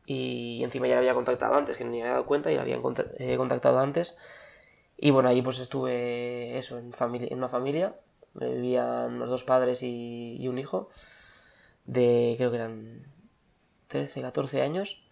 [0.06, 2.82] y encima ya la había contactado antes, que ni me había dado cuenta y la
[2.82, 4.18] contra- eh, contactado antes.
[4.98, 7.96] Y bueno, allí pues estuve eso, en, familia, en una familia.
[8.34, 10.90] Vivían los dos padres y, y un hijo
[11.86, 13.06] de, creo que eran
[13.88, 15.04] 13, 14 años.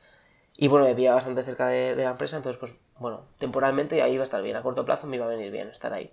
[0.58, 4.14] Y bueno, me pillaba bastante cerca de, de la empresa, entonces pues bueno, temporalmente ahí
[4.14, 6.12] iba a estar bien, a corto plazo me iba a venir bien estar ahí.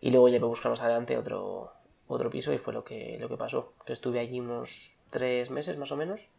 [0.00, 1.72] Y luego ya me buscar más adelante otro,
[2.06, 3.74] otro piso y fue lo que, lo que pasó.
[3.84, 6.30] Que estuve allí unos tres meses más o menos.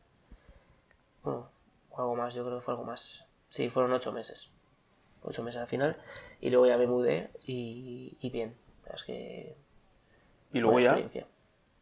[1.24, 1.50] Bueno,
[1.91, 3.26] o algo más, yo creo que fue algo más.
[3.50, 4.50] Sí, fueron ocho meses.
[5.24, 5.97] Ocho meses al final.
[6.39, 8.56] Y luego ya me mudé y, y bien.
[8.93, 9.56] Es que...
[10.54, 10.98] Y luego ya,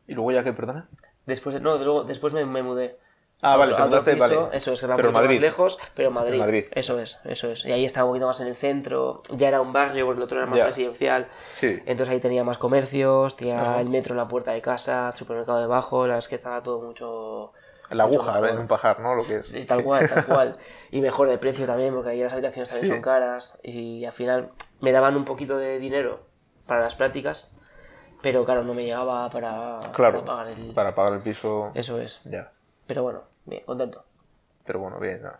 [0.07, 0.89] y luego ya, ¿qué, perdona?
[1.25, 2.97] Después, no, luego, después me, me mudé.
[3.41, 4.57] Ah, vale, te mudaste, piso, vale.
[4.57, 5.39] Eso es, que era Pero poquito más Madrid.
[5.41, 6.39] lejos, pero Madrid.
[6.39, 6.65] Madrid.
[6.71, 7.63] Eso es, eso es.
[7.63, 10.23] Y ahí estaba un poquito más en el centro, ya era un barrio, porque el
[10.23, 10.65] otro era más Ya.
[10.65, 11.27] residencial.
[11.51, 11.79] Sí.
[11.85, 13.81] Entonces ahí tenía más comercios, tenía Ajá.
[13.81, 16.81] el metro en la puerta de casa, supermercado debajo, la verdad es que estaba todo
[16.81, 17.53] mucho...
[17.91, 18.49] La mucho aguja mejor.
[18.49, 19.15] en un pajar, ¿no?
[19.15, 19.47] Lo que es.
[19.47, 20.57] Sí, tal cual, tal cual.
[20.91, 22.91] Y mejor de precio también, porque ahí las habitaciones también Sí.
[22.93, 23.57] son caras.
[23.63, 24.51] Y al final
[24.81, 26.19] me daban un poquito de dinero
[26.67, 27.55] para las prácticas,
[28.21, 30.73] pero claro, no me llegaba para, Claro, para pagar el...
[30.73, 31.71] para pagar el piso.
[31.73, 32.21] Eso es.
[32.25, 32.51] Ya.
[32.87, 34.03] Pero bueno, bien, contento.
[34.65, 35.39] Pero bueno, bien, nada.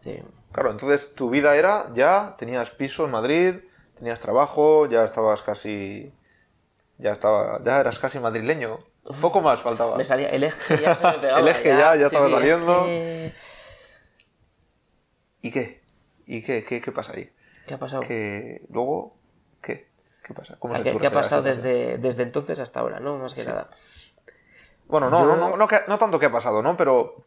[0.00, 0.20] Sí.
[0.52, 3.54] Claro, entonces tu vida era ya, tenías piso en Madrid,
[3.98, 6.12] tenías trabajo, ya estabas casi.
[6.98, 7.60] Ya estaba.
[7.64, 8.78] Ya eras casi madrileño.
[9.04, 9.96] Un poco más faltaba.
[9.96, 11.40] Me salía, el eje ya se me pegaba.
[11.40, 12.84] El eje ya- ya estaba saliendo.
[12.86, 13.34] eje-
[15.42, 15.82] ¿Y qué?
[16.26, 16.64] ¿Y qué?
[16.64, 17.30] ¿Qué, qué pasa ahí?
[17.66, 18.02] ¿Qué ha pasado?
[18.02, 19.16] Que luego.
[19.60, 19.88] ¿Qué?
[20.24, 20.54] ¿Qué pasa?
[20.54, 23.18] O ¿Cómo sea, se ¿qué, ha pasado desde, desde entonces hasta ahora, no?
[23.18, 23.70] Más que nada.
[24.86, 26.76] Bueno, no, Yo- no, no, no, tanto que ha pasado, ¿no?
[26.76, 27.26] Pero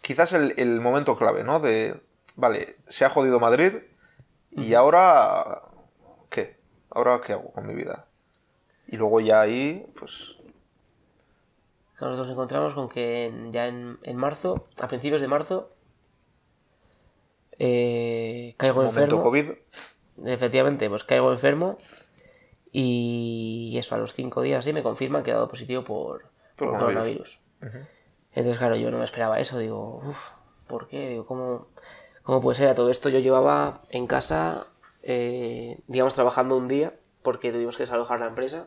[0.00, 1.60] quizás el, el momento clave, ¿no?
[1.60, 2.00] De,
[2.36, 3.74] vale, se ha jodido Madrid
[4.50, 5.62] y ahora,
[6.30, 6.58] ¿qué?
[6.90, 8.06] ¿Ahora qué hago con mi vida?
[8.86, 10.36] Y luego ya ahí, pues,
[11.94, 15.70] Nosotros nos encontramos con que ya en, en marzo, a principios de marzo,
[17.58, 19.22] eh, caigo Momento enfermo.
[19.22, 19.50] COVID.
[20.26, 21.78] Efectivamente, pues caigo enfermo
[22.72, 26.22] y eso a los cinco días sí me confirman que he dado positivo por,
[26.56, 27.40] por Por coronavirus.
[28.30, 29.58] Entonces, claro, yo no me esperaba eso.
[29.58, 30.30] Digo, uff,
[30.66, 31.10] ¿por qué?
[31.10, 31.66] Digo, ¿cómo,
[32.22, 32.68] ¿cómo puede ser?
[32.68, 34.68] A todo esto yo llevaba en casa,
[35.02, 38.66] eh, digamos, trabajando un día porque tuvimos que desalojar la empresa.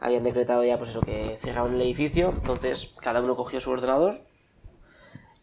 [0.00, 2.30] Habían decretado ya, pues eso, que cerraban el edificio.
[2.30, 4.20] Entonces, cada uno cogió su ordenador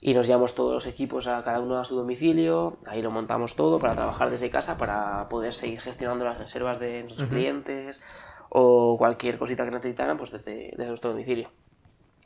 [0.05, 3.55] y nos llevamos todos los equipos a cada uno a su domicilio, ahí lo montamos
[3.55, 8.01] todo para trabajar desde casa, para poder seguir gestionando las reservas de nuestros clientes
[8.49, 11.49] o cualquier cosita que necesitaran, pues desde, desde nuestro domicilio.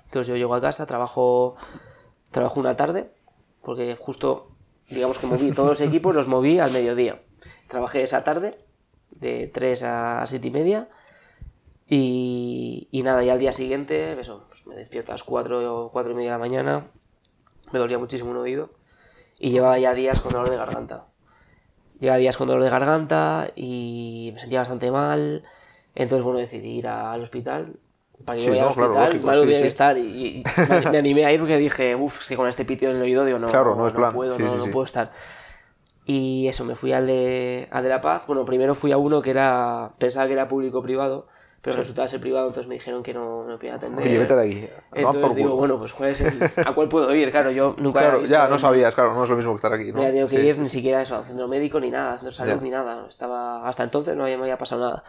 [0.04, 1.56] Entonces yo llego a casa, trabajo,
[2.32, 3.14] trabajo una tarde,
[3.62, 4.50] porque justo,
[4.90, 7.22] digamos que moví todos los equipos, los moví al mediodía.
[7.70, 8.60] Trabajé esa tarde,
[9.12, 10.90] de 3 a 7 y media,
[11.88, 15.92] y, y nada, ya al día siguiente, eso, pues me despierto a las 4 o
[15.94, 16.92] 4 y media de la mañana,
[17.72, 18.70] me dolía muchísimo un oído
[19.40, 21.06] y llevaba ya días con dolor de garganta.
[22.00, 25.44] Llevaba días con dolor de garganta y me sentía bastante mal.
[25.96, 27.76] Entonces, bueno, decidí ir al hospital.
[28.26, 29.62] Para que Sí, yo vaya no, al claro, hospital, lógico, malo sí, sí.
[29.62, 29.98] que estar.
[29.98, 30.44] Y, y
[30.92, 33.26] me, animé a ir porque dije, uff, es que con este pitido en el oído,
[33.26, 34.14] digo, no, Claro, no es plan.
[34.14, 35.12] puedo, no, no puedo estar.
[36.06, 38.24] Y eso, me fui al de, al de La Paz.
[38.28, 41.28] Bueno, primero fui a uno que era, pensaba que era público-privado,
[41.62, 44.06] pero resultaba ser privado, entonces me dijeron que no, no podía atender.
[44.08, 44.68] Oye, vete de aquí.
[44.94, 45.56] Entonces por digo, culo.
[45.60, 47.32] bueno, pues ¿cuál es el- ¿a cuál puedo ir?
[47.32, 49.56] Claro, yo nunca había Claro, visto ya, no sabías, claro, no es lo mismo que
[49.58, 50.60] estar aquí, no había tenido que Sí, ir sí.
[50.62, 52.62] ni siquiera eso, al centro médico ni nada, centro de salud Ya.
[52.62, 53.06] ni nada.
[53.10, 55.04] Estaba, hasta entonces no había, me había pasado nada.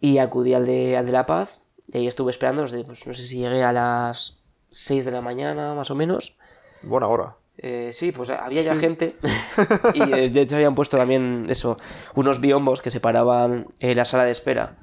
[0.00, 3.14] Y acudí al de, al de La Paz y ahí estuve esperando desde, pues no
[3.14, 4.38] sé si llegué a las
[4.70, 6.36] 6 de la mañana más o menos.
[6.82, 7.34] Buena hora.
[7.60, 9.16] Eh, sí, pues había ya gente
[9.94, 11.76] y eh, de hecho habían puesto también eso,
[12.14, 14.76] unos biombos que separaban eh, la sala de espera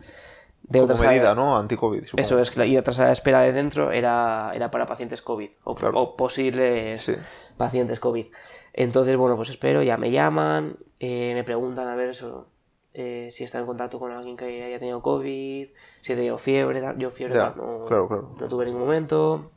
[0.67, 1.57] de Como otra sala- medida, ¿no?
[1.57, 2.03] Anti-COVID.
[2.17, 5.49] Eso es, la- y otra sala de espera de dentro era, era para pacientes COVID
[5.63, 5.99] o, Claro.
[5.99, 7.15] o posibles Sí.
[7.57, 8.25] pacientes COVID.
[8.73, 12.47] Entonces, bueno, pues espero, ya me llaman, eh, me preguntan a ver eso,
[12.93, 15.67] eh, si está en contacto con alguien que haya tenido COVID,
[16.01, 18.35] si he tenido fiebre, yo fiebre Ya, no, claro, claro.
[18.39, 19.51] no tuve en ningún momento.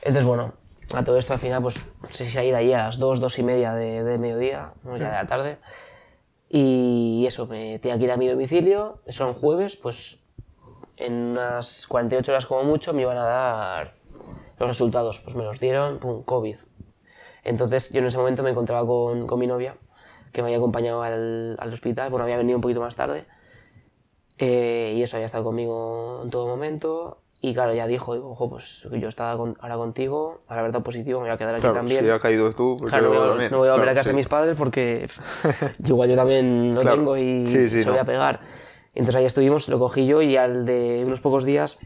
[0.00, 0.54] Entonces, bueno,
[0.94, 2.98] a todo esto al final, pues no sé si se ha ido ahí a las
[2.98, 5.58] 2, 2 y media de, de mediodía, ya de la tarde.
[6.48, 10.19] Y eso, me tenía que ir a mi domicilio, son jueves, pues
[11.00, 13.92] en unas 48 horas como mucho me iban a dar
[14.58, 15.20] los resultados.
[15.20, 16.56] Pues me los dieron, pum, COVID.
[17.44, 19.76] Entonces yo en ese momento me encontraba con, con mi novia,
[20.32, 23.24] que me había acompañado al, al hospital, bueno, había venido un poquito más tarde.
[24.38, 27.18] Eh, y eso había estado conmigo en todo momento.
[27.42, 30.84] Y claro, ya dijo, digo, ojo, pues yo estaba con- ahora contigo, al haber dado
[30.84, 32.04] positivo me voy a quedar aquí Claro, también.
[32.04, 33.50] si ha caído tú, pues Claro, no voy, a, también.
[33.52, 34.10] no voy a volver Claro, a casa sí.
[34.10, 35.08] de mis padres porque
[35.86, 38.02] igual yo también lo tengo y Sí, sí, se voy no.
[38.02, 38.40] a pegar.
[38.94, 41.78] Entonces ahí estuvimos, lo cogí yo y al de unos pocos días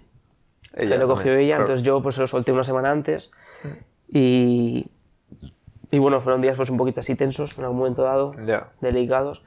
[0.74, 3.30] Ella lo cogió también, ella, entonces yo pues se lo solté una semana antes
[4.08, 4.86] y,
[5.90, 8.32] y bueno, fueron días pues un poquito así tensos en algún momento dado,
[8.80, 9.42] delicados.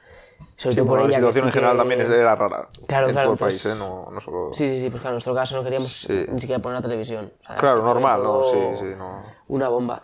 [0.54, 2.68] Sobre Sí, todo por la ella, situación en general que- también era rara.
[2.88, 3.74] Claro, en claro, todo el país, ¿eh?
[3.78, 4.50] No, no solo...
[4.52, 6.26] Sí, sí, sí, pues claro, en nuestro caso no queríamos Sí.
[6.32, 7.32] ni siquiera poner la televisión.
[7.42, 8.42] O sea, Claro, normal, ¿no?
[8.44, 9.22] Sí, sí, no.
[9.46, 10.02] Una bomba.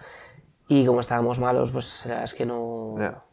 [0.68, 3.23] Y como estábamos malos, pues la verdad es que no Ya.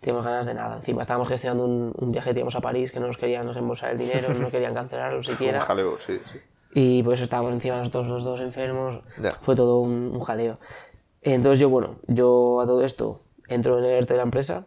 [0.00, 0.76] Teníamos ganas de nada.
[0.76, 3.98] Encima estábamos gestionando un, un viaje, íbamos a París, que no nos querían reembolsar el
[3.98, 5.60] dinero, no nos querían cancelarlo Un siquiera.
[5.60, 6.38] jaleo, sí, sí.
[6.72, 9.02] Y por eso estábamos encima nosotros los dos enfermos.
[9.20, 9.32] Ya.
[9.32, 10.58] Fue todo un, un jaleo.
[11.22, 14.66] Entonces yo, bueno, yo a todo esto entro en el ERTE de la empresa,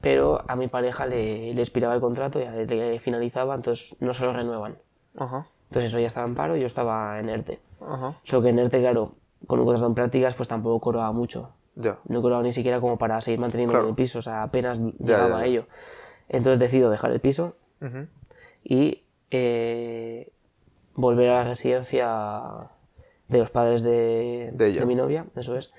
[0.00, 4.14] pero a mi pareja le, le expiraba el contrato, ya le, le finalizaba, entonces no
[4.14, 4.78] se lo renuevan.
[5.16, 7.60] Ajá, Entonces eso ya estaba en paro y yo estaba en ERTE.
[7.80, 8.14] ajá.
[8.24, 9.12] Solo que en ERTE, claro,
[9.46, 11.50] con un contrato en prácticas, pues tampoco cobraba mucho.
[11.74, 11.98] Ya.
[12.06, 13.88] No cobraba ni siquiera como para seguir manteniendo Claro.
[13.88, 15.66] el piso, o sea, apenas llegaba a ello.
[16.28, 17.56] Entonces decido dejar el piso
[18.64, 20.30] y eh,
[20.94, 22.68] volver a la residencia
[23.28, 24.52] de los padres de,
[24.86, 25.72] mi novia, eso es.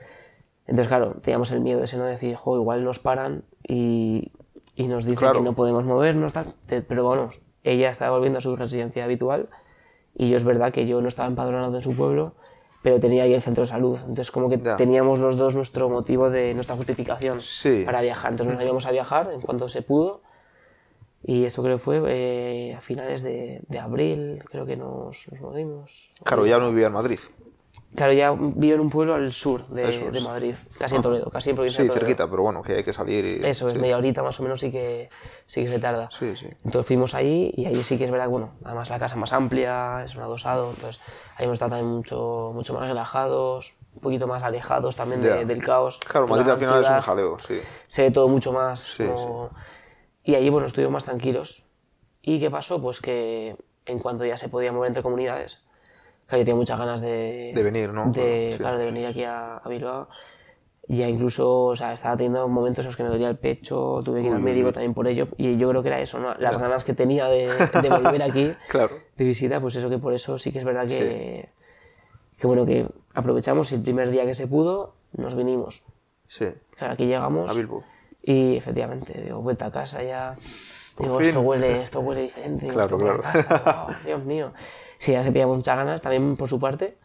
[0.65, 2.05] Entonces, claro, teníamos el miedo ese, ¿no?
[2.05, 4.31] De decir, jo, igual nos paran y,
[4.75, 5.39] y nos dicen Claro.
[5.39, 6.55] que no podemos movernos, tal.
[6.67, 7.29] Pero bueno,
[7.63, 9.49] ella estaba volviendo a su residencia habitual
[10.15, 12.33] y yo es verdad que yo no estaba empadronado en su pueblo,
[12.83, 13.97] pero tenía ahí el centro de salud.
[14.01, 14.75] Entonces, como que Ya.
[14.75, 17.81] teníamos los dos nuestro motivo de nuestra justificación Sí.
[17.85, 18.31] para viajar.
[18.31, 20.21] Entonces, nos íbamos a viajar en cuanto se pudo.
[21.25, 25.41] Y esto creo que fue eh, a finales de, de abril, creo que nos, nos
[25.41, 26.13] movimos.
[26.23, 27.19] Claro, ya no vivía en Madrid.
[27.95, 30.11] Claro, ya vivo en un pueblo al sur de, es.
[30.11, 32.83] de Madrid, casi en Toledo, casi en provincia Sí, de cerquita, pero bueno, que hay
[32.83, 33.45] que salir y...
[33.45, 33.79] Eso, es sí.
[33.79, 35.09] media horita más o menos sí que,
[35.45, 36.09] sí que se tarda.
[36.11, 36.47] Sí, sí.
[36.63, 40.03] Entonces fuimos ahí y ahí sí que es verdad, bueno, además la casa más amplia,
[40.05, 41.01] es un adosado, entonces
[41.35, 45.45] ahí hemos estado también mucho, mucho más relajados, un poquito más alejados también de- Ya.
[45.45, 45.99] del caos.
[45.99, 47.01] Claro, de la Madrid al final es un ciudad.
[47.03, 47.59] jaleo, sí.
[47.87, 48.79] se ve todo mucho más.
[48.97, 49.49] Sí, como-
[50.23, 51.63] Y ahí, bueno, estuvimos más tranquilos.
[52.21, 52.81] ¿Y qué pasó?
[52.81, 53.55] Pues que
[53.85, 55.62] en cuanto ya se podía mover entre comunidades,
[56.33, 57.51] Claro, yo tenía muchas ganas de...
[57.53, 58.11] De venir, ¿no?
[58.11, 58.57] De, Sí.
[58.57, 60.07] Claro, de venir aquí a, a Bilbao.
[60.87, 64.21] Ya incluso, o sea, estaba teniendo momentos en los que me dolía el pecho, tuve
[64.21, 64.73] que ir al médico uy.
[64.73, 65.27] también por ello.
[65.37, 66.33] Y yo creo que era eso, ¿no?
[66.39, 67.47] Las ganas que tenía de,
[67.81, 68.97] de volver aquí Claro.
[69.15, 71.49] de visita, pues eso que por eso sí que es verdad que,
[72.37, 75.83] que bueno, que aprovechamos y el primer día que se pudo, nos vinimos.
[76.25, 76.47] Sí.
[76.75, 77.83] Claro, aquí llegamos A Bilbo.
[78.23, 80.33] y efectivamente, digo, vuelta a casa ya.
[80.99, 81.27] Digo, fin.
[81.29, 82.65] esto huele, esto huele diferente.
[82.65, 83.21] Digo, Claro, esto claro.
[83.21, 84.51] casa, wow, Dios mío.
[85.03, 86.97] Sí, teníamos muchas ganas también por su parte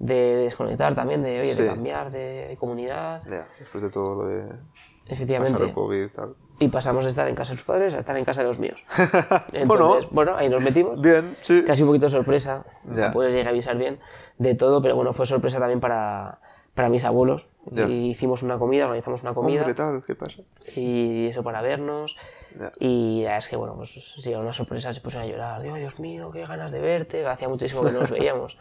[0.00, 1.68] de desconectar también, de, oye, de Sí.
[1.68, 3.22] cambiar de, de comunidad.
[3.30, 4.58] Ya, después de todo lo de pasar
[5.06, 5.62] Efectivamente.
[5.62, 6.34] el COVID y tal.
[6.58, 8.58] Y pasamos de estar en casa de sus padres a estar en casa de los
[8.58, 8.84] míos.
[9.52, 10.08] Entonces, Bueno.
[10.10, 11.00] bueno, ahí nos metimos.
[11.00, 11.62] Bien, sí.
[11.64, 13.06] Casi un poquito de sorpresa, Ya.
[13.06, 14.00] no puedes llegar a avisar bien
[14.38, 16.40] de todo, pero bueno, fue sorpresa también para,
[16.74, 17.48] para mis abuelos.
[17.70, 17.86] Ya.
[17.88, 20.42] Y hicimos una comida, organizamos una comida Hombre, tal, ¿qué pasa?
[20.76, 22.16] y eso para vernos.
[22.58, 22.72] Ya.
[22.78, 25.62] Y la verdad es que, bueno, pues sí, era una sorpresa, se pusieron a llorar.
[25.62, 27.26] Digo, "Ay, Dios mío, qué ganas de verte.
[27.26, 28.58] Hacía muchísimo que no nos veíamos,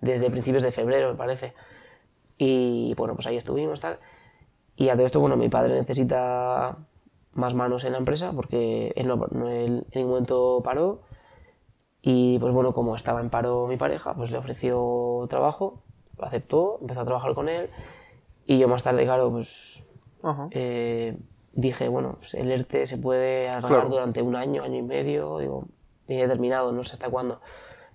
[0.00, 1.54] desde principios de febrero, me parece.
[2.38, 3.98] Y bueno, pues ahí estuvimos, tal.
[4.76, 6.76] Y a todo esto, bueno, mi padre necesita
[7.32, 11.02] más manos en la empresa porque él, no, no- él en ningún momento paró.
[12.02, 15.82] Y pues bueno, como estaba en paro mi pareja, pues le ofreció trabajo,
[16.18, 17.70] lo aceptó, empezó a trabajar con él.
[18.46, 19.82] Y yo más tarde, claro, pues
[20.50, 21.16] eh,
[21.52, 23.88] dije, bueno, pues el ERTE se puede alargar Claro.
[23.88, 25.66] durante un año, año y medio, digo,
[26.08, 27.40] indeterminado, no sé hasta cuándo.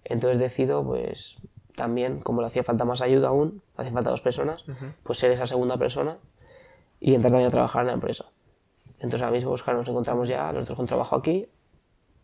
[0.04, 1.38] Entonces decido, pues
[1.76, 4.66] también, como le hacía falta más ayuda aún, hacían falta dos personas,
[5.04, 6.18] pues ser esa segunda persona
[7.00, 8.26] y entrar también a trabajar en la empresa.
[8.96, 11.48] Entonces ahora mismo, pues, claro, nos encontramos ya, los dos con trabajo aquí,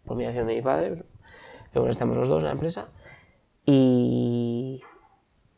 [0.04, 1.04] por mediación de mi padre,
[1.72, 2.90] pero bueno, estamos los dos en la empresa.
[3.66, 4.82] Y,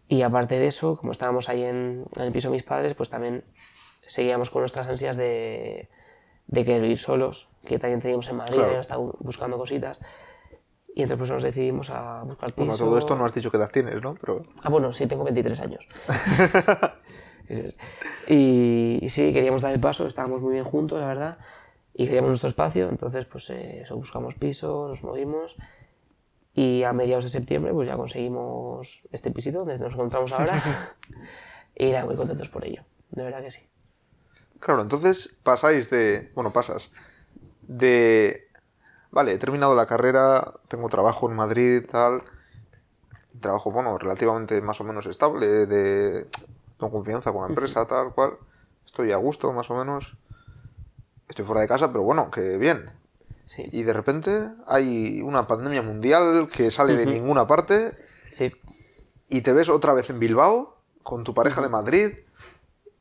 [0.08, 3.10] y aparte de eso, como estábamos ahí en, en el piso de mis padres, pues
[3.10, 3.44] también
[4.06, 5.90] seguíamos con nuestras ansias de,
[6.48, 8.68] de querer ir solos, que también teníamos en Madrid, Claro.
[8.68, 10.02] habíamos estado buscando cositas.
[10.96, 12.66] Y entonces pues nos decidimos a buscar piso.
[12.66, 14.16] Bueno, todo esto no has dicho qué edad tienes, ¿no?
[14.20, 15.88] Pero Ah, bueno, sí, tengo 23 años.
[18.28, 21.38] Y, y sí, queríamos dar el paso, estábamos muy bien juntos, la verdad,
[21.94, 25.56] y queríamos nuestro espacio, entonces pues eh, eso, buscamos piso, nos movimos
[26.58, 30.60] y a mediados de septiembre pues ya conseguimos este pisito donde nos encontramos ahora
[31.76, 33.70] y nada, muy contentos por ello, de verdad que sí.
[34.60, 36.32] Claro, entonces pasáis de.
[36.34, 36.92] Bueno, pasas.
[37.62, 38.50] De.
[39.12, 42.24] Vale, he terminado la carrera, tengo trabajo en Madrid, tal.
[43.40, 46.26] Trabajo, bueno, relativamente más o menos estable, de.
[46.80, 48.34] Tengo confianza con la empresa, tal cual.
[48.84, 50.18] Estoy a gusto, más o menos.
[51.28, 52.90] Estoy fuera de casa, pero bueno, que bien.
[53.48, 57.98] Sí, Y de repente hay una pandemia mundial que sale de ninguna parte
[58.30, 58.52] sí,
[59.30, 62.12] y te ves otra vez en Bilbao con tu pareja de Madrid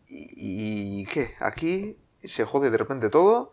[0.09, 1.35] y, y ¿qué?
[1.41, 3.53] Aquí se jode de repente todo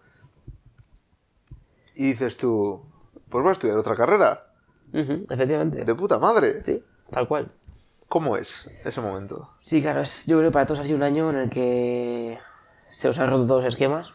[1.95, 2.84] y dices tú,
[3.29, 4.47] pues voy a estudiar otra carrera,
[4.93, 5.86] efectivamente.
[5.86, 6.63] de puta madre.
[6.63, 7.51] Sí, tal cual.
[8.08, 9.49] ¿Cómo es ese momento?
[9.58, 12.38] Sí, claro, es- yo creo que para todos ha sido un año en el que
[12.91, 14.10] se nos han roto todos los esquemas,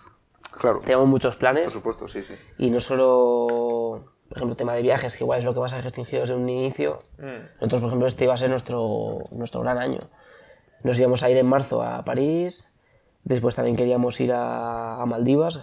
[0.61, 2.35] Claro, teníamos muchos por planes supuesto, sí, sí.
[2.59, 5.81] y no solo, por ejemplo, tema de viajes, que igual es lo que más ha
[5.81, 7.03] restringido desde un inicio.
[7.61, 9.99] Nosotros, por ejemplo, este iba a ser nuestro, nuestro gran año.
[10.83, 12.71] Nos íbamos a ir en marzo a París,
[13.25, 15.61] después también queríamos ir a, a Maldivas,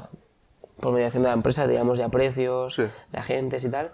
[0.80, 2.84] por mediación de la empresa, teníamos ya precios, Sí.
[3.12, 3.92] de agentes y tal.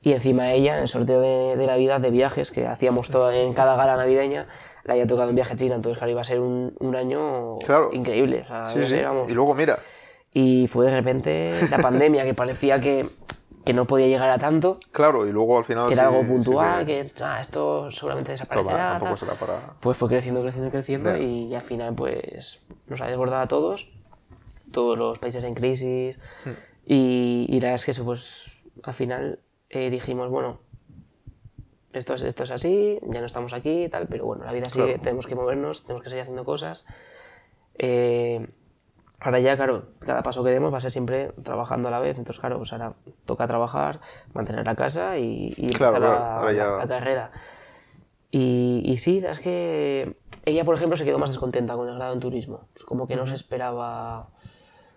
[0.00, 3.52] Y encima ella, en el sorteo de, de Navidad de viajes que hacíamos todo en
[3.52, 4.46] cada gala navideña,
[4.84, 7.58] le había tocado un viaje a China, entonces claro, iba a ser un, un año
[7.58, 7.90] Claro.
[7.92, 8.42] increíble.
[8.44, 8.90] O sea, Sí, no sí.
[8.90, 9.06] sé.
[9.28, 9.78] Y luego mira,
[10.32, 13.08] Y fue de repente la pandemia, que parecía que,
[13.64, 15.86] que no podía llegar a tanto, claro, y luego al final...
[15.88, 19.00] que era sí- algo sí puntual, que que ah, esto seguramente esto va, desaparecerá.
[19.02, 19.18] tal.
[19.18, 19.74] será para...
[19.80, 21.18] Pues fue creciendo, creciendo, creciendo Ya.
[21.22, 23.90] y, al final pues nos ha desbordado a todos,
[24.70, 26.20] todos los países en crisis.
[26.44, 26.50] Hmm.
[26.86, 30.60] Y, y la verdad es que eso pues al final eh, dijimos, bueno,
[31.92, 34.68] esto es, esto es así, ya no estamos aquí y tal, pero bueno, la vida
[34.70, 35.02] sigue, Claro.
[35.02, 36.86] tenemos que movernos, tenemos que seguir haciendo cosas.
[37.78, 38.46] Eh,
[39.20, 42.16] ahora ya, claro, cada paso que demos va a ser siempre trabajando a la vez,
[42.18, 42.94] entonces claro, pues ahora
[43.26, 44.00] toca trabajar,
[44.34, 47.30] mantener la casa y, y Claro, empezar claro, la- ya- la- la carrera.
[48.30, 52.12] Y, y sí, es que ella, por ejemplo, se quedó más descontenta con el grado
[52.12, 52.60] en turismo.
[52.76, 54.28] Es como que no se esperaba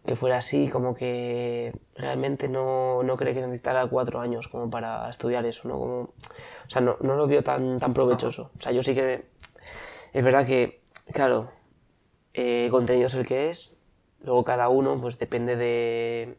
[0.05, 5.09] que fuera así, como que realmente no, no cree que necesitara cuatro años como para
[5.09, 5.77] estudiar eso, ¿no?
[5.79, 6.13] Como, o
[6.69, 8.51] sea, no, no lo vio tan, tan provechoso.
[8.57, 9.29] O sea, yo sí que...
[10.11, 10.81] Es verdad que,
[11.13, 11.51] claro,
[12.33, 13.77] eh, el contenido es el que es,
[14.23, 16.37] luego cada uno pues depende de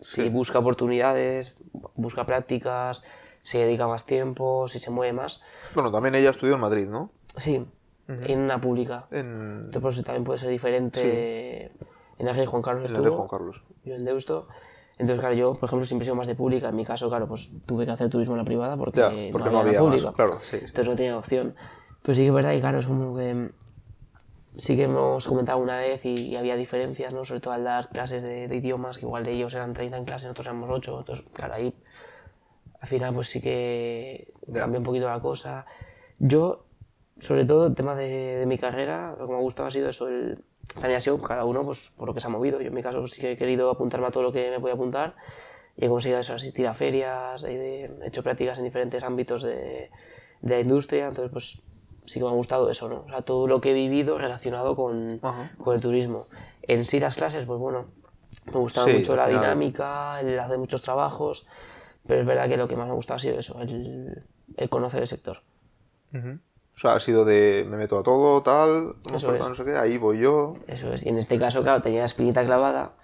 [0.00, 0.28] si Sí.
[0.28, 1.54] busca oportunidades,
[1.94, 3.04] busca prácticas,
[3.42, 5.42] si dedica más tiempo, si se mueve más.
[5.74, 7.10] Bueno, también ella estudió en Madrid, ¿no?
[7.36, 7.64] Sí,
[8.08, 9.06] en una pública.
[9.10, 9.64] En...
[9.66, 11.72] Entonces, por eso también puede ser diferente.
[12.18, 13.62] En la Juan Carlos En estuvo, Juan Carlos.
[13.84, 14.48] yo en Deusto.
[14.98, 16.68] Entonces, claro, yo, por ejemplo, siempre he sido más de pública.
[16.68, 19.50] En mi caso, claro, pues tuve que hacer turismo en la privada porque, Ya, porque
[19.50, 20.12] no había la más, pública.
[20.12, 20.56] claro, sí.
[20.60, 21.54] Entonces no tenía opción.
[22.02, 23.50] Pero sí que es verdad y claro, es como que
[24.56, 27.24] sí que hemos comentado una vez y, y había diferencias, ¿no?
[27.24, 30.04] Sobre todo al dar clases de, de idiomas, que igual de ellos eran 30 en
[30.04, 30.98] clase, nosotros éramos 8.
[31.00, 31.74] Entonces, claro, ahí
[32.80, 34.60] al final pues sí que Ya.
[34.60, 35.66] cambia un poquito la cosa.
[36.18, 36.64] Yo,
[37.20, 39.88] sobre todo, el tema de, de mi carrera, lo que me ha gustado ha sido
[39.88, 42.60] eso, el, también ha sido cada uno pues, por lo que se ha movido.
[42.60, 44.60] Yo en mi caso pues, sí que he querido apuntarme a todo lo que me
[44.60, 45.14] podía apuntar
[45.76, 49.90] y he conseguido eso, asistir a ferias, he hecho prácticas en diferentes ámbitos de,
[50.42, 51.62] de la industria, entonces pues
[52.04, 53.04] sí que me ha gustado eso, ¿no?
[53.06, 55.20] O sea, todo lo que he vivido relacionado con,
[55.58, 56.26] con el turismo.
[56.62, 57.86] En sí las clases, pues bueno,
[58.46, 61.46] me gustaba Sí, mucho la final- dinámica, el hacer muchos trabajos,
[62.06, 64.24] pero es verdad que lo que más me ha gustado ha sido eso, el,
[64.56, 65.42] el conocer el sector.
[66.14, 66.38] Ujú.
[66.74, 69.40] O sea, ha sido de me meto a todo, tal, Eso es.
[69.48, 70.54] no sé qué, ahí voy yo.
[70.66, 71.04] Eso es.
[71.04, 72.94] Y en este caso, claro, tenía la espinita clavada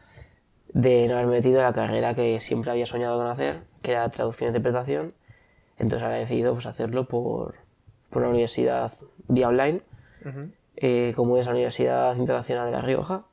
[0.72, 4.08] de no haberme metido en la carrera que siempre había soñado con hacer, que era
[4.08, 5.14] traducción e interpretación.
[5.76, 7.54] Entonces ahora he decidido pues, hacerlo por,
[8.10, 8.92] por una universidad
[9.28, 9.80] vía online,
[10.76, 13.24] eh, como es la Universidad Internacional de La Rioja.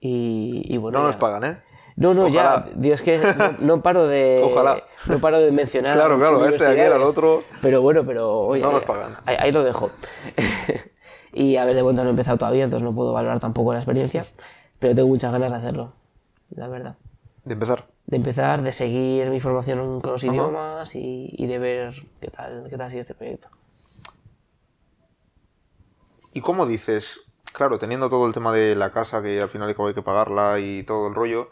[0.00, 0.98] Y, y bueno.
[0.98, 1.58] No nos ya- pagan, ¿eh?
[1.96, 2.66] No, no, Ojalá.
[2.66, 4.40] ya, Dios, que no, no paro de.
[4.44, 4.84] Ojalá.
[5.06, 5.94] No paro de mencionar.
[5.94, 7.42] Claro, claro, este de aquí universidades, otro.
[7.60, 8.38] Pero bueno, pero.
[8.46, 9.16] Oye, No nos pagan.
[9.26, 9.90] Ahí, ahí lo dejo.
[11.32, 13.80] y a ver, de momento no he empezado todavía, entonces no puedo valorar tampoco la
[13.80, 14.24] experiencia.
[14.78, 15.92] Pero tengo muchas ganas de hacerlo,
[16.50, 16.96] la verdad.
[17.44, 17.86] De empezar.
[18.06, 22.66] De empezar, de seguir mi formación con los idiomas y, y de ver qué tal,
[22.70, 23.48] qué tal sigue este proyecto.
[26.38, 27.22] ¿Y cómo dices?
[27.52, 30.84] Claro, teniendo todo el tema de la casa que al final hay que pagarla y
[30.84, 31.50] todo el rollo,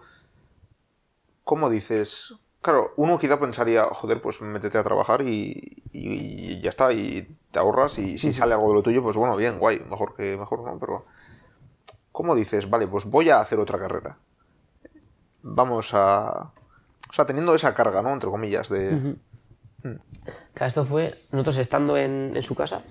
[1.43, 2.37] ¿cómo dices?
[2.61, 7.59] Claro, uno quizá pensaría, joder, pues métete a trabajar y, y ya está, y te
[7.59, 10.63] ahorras y si sale algo de lo tuyo, pues bueno, bien, guay, mejor que mejor,
[10.63, 10.79] ¿no?
[10.79, 11.05] Pero,
[12.13, 12.71] ¿cómo dices?
[12.71, 14.19] Vale, pues voy a hacer otra carrera.
[15.43, 16.53] Vamos a...
[17.11, 18.13] O sea, teniendo esa carga, ¿no?
[18.13, 19.17] Entre comillas, de...
[20.55, 22.85] Claro, esto fue nosotros estando en, en su casa,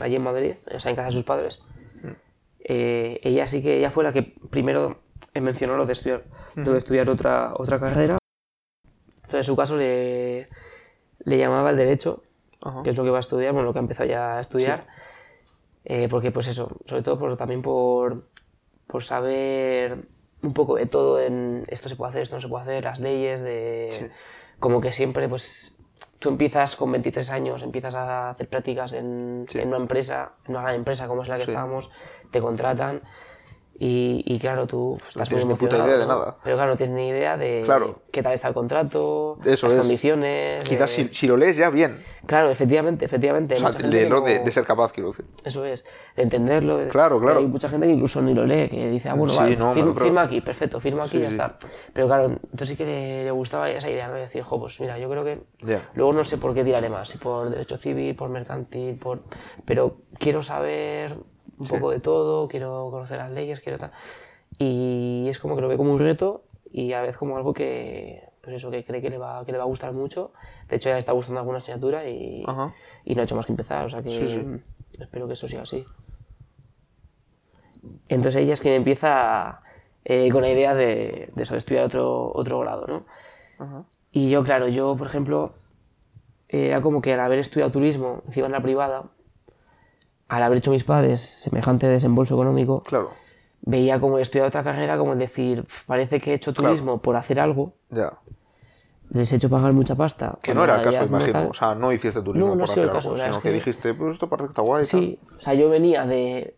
[0.00, 1.62] allí en Madrid, o sea, en casa de sus padres.
[2.60, 5.00] eh, ella sí que ella fue la que primero
[5.34, 6.24] mencionó lo de estudiar,
[6.56, 8.18] lo de estudiar otra, otra carrera.
[9.16, 10.48] Entonces, en su caso le,
[11.20, 12.22] le llamaba el derecho,
[12.60, 12.82] Ajá.
[12.82, 14.86] que es lo que va a estudiar, bueno, lo que ha empezado ya a estudiar.
[15.84, 18.28] Eh, porque, pues eso, sobre todo por, también por,
[18.86, 20.08] por saber
[20.42, 23.00] un poco de todo en esto se puede hacer, esto no se puede hacer, las
[23.00, 24.10] leyes, de
[24.60, 25.77] como que siempre, pues
[26.18, 29.58] tú empiezas con 23 años, empiezas a hacer prácticas en, Sí.
[29.60, 31.52] en una empresa, en una gran empresa como es la que Sí.
[31.52, 31.90] estábamos,
[32.30, 33.02] te contratan
[33.80, 36.06] y, y claro, tú pues, estás tienes muy ni puta idea de ¿no?
[36.08, 36.36] nada.
[36.42, 38.02] Pero claro, no tienes ni idea de Claro.
[38.10, 39.80] qué tal está el contrato, Eso las es.
[39.82, 40.68] condiciones.
[40.68, 41.98] Quizás de- si, si lo lees ya, bien.
[42.26, 43.54] Claro, efectivamente, efectivamente.
[43.54, 45.24] O sea, leerlo de, no- de ser capaz, quiero decir.
[45.44, 45.86] eso es,
[46.16, 46.76] de entenderlo.
[46.78, 47.38] de- Claro, claro.
[47.38, 49.70] Hay mucha gente que incluso ni lo lee, que dice, ah, bueno, Sí, vale, no,
[49.72, 51.36] fir- pero- pero- firma aquí, perfecto, firma aquí Sí, y ya sí.
[51.36, 51.56] está.
[51.92, 54.14] Pero claro, entonces sí que le, le gustaba esa idea, ¿no?
[54.14, 55.40] De decir, jo, pues mira, yo creo que.
[55.60, 55.88] Ya.
[55.94, 59.22] Luego no sé por qué tiraré más, si por derecho civil, por mercantil, por.
[59.64, 61.16] Pero quiero saber
[61.58, 61.72] un Sí.
[61.72, 63.90] poco de todo, quiero conocer las leyes, quiero tal.
[64.58, 67.52] Y es como que lo ve como un reto y a la vez como algo
[67.54, 68.22] que.
[68.42, 70.32] Pues eso, que cree que le va, que le va a gustar mucho.
[70.68, 72.72] De hecho, ya le está gustando alguna asignatura y, Ajá.
[73.04, 74.28] y no ha hecho más que empezar, o sea que Sí,
[74.92, 75.00] sí.
[75.02, 75.84] espero que eso siga así.
[78.08, 79.60] Entonces ella es quien empieza
[80.04, 83.04] eh, con la idea de, de eso, de estudiar otro, otro grado, ¿no?
[83.58, 83.84] Ajá.
[84.12, 85.52] Y yo, claro, yo, por ejemplo,
[86.48, 89.04] era como que al haber estudiado turismo, encima en la privada,
[90.28, 93.10] al haber hecho mis padres semejante desembolso económico, Claro.
[93.62, 96.68] veía como estudiar otra carrera como el decir, "Pf, parece que he hecho Claro.
[96.74, 98.12] turismo por hacer algo, Ya.
[99.10, 100.38] les he hecho pagar mucha pasta.
[100.42, 101.32] Que no era el caso, imagino.
[101.32, 101.48] tal.
[101.50, 103.48] O sea, no hiciste turismo No, no por hacer el caso, algo, sino es que
[103.48, 104.84] que- dijiste, pues esto parece que está guay.
[104.84, 105.00] y tal.
[105.00, 106.54] Sí, o sea, yo venía de,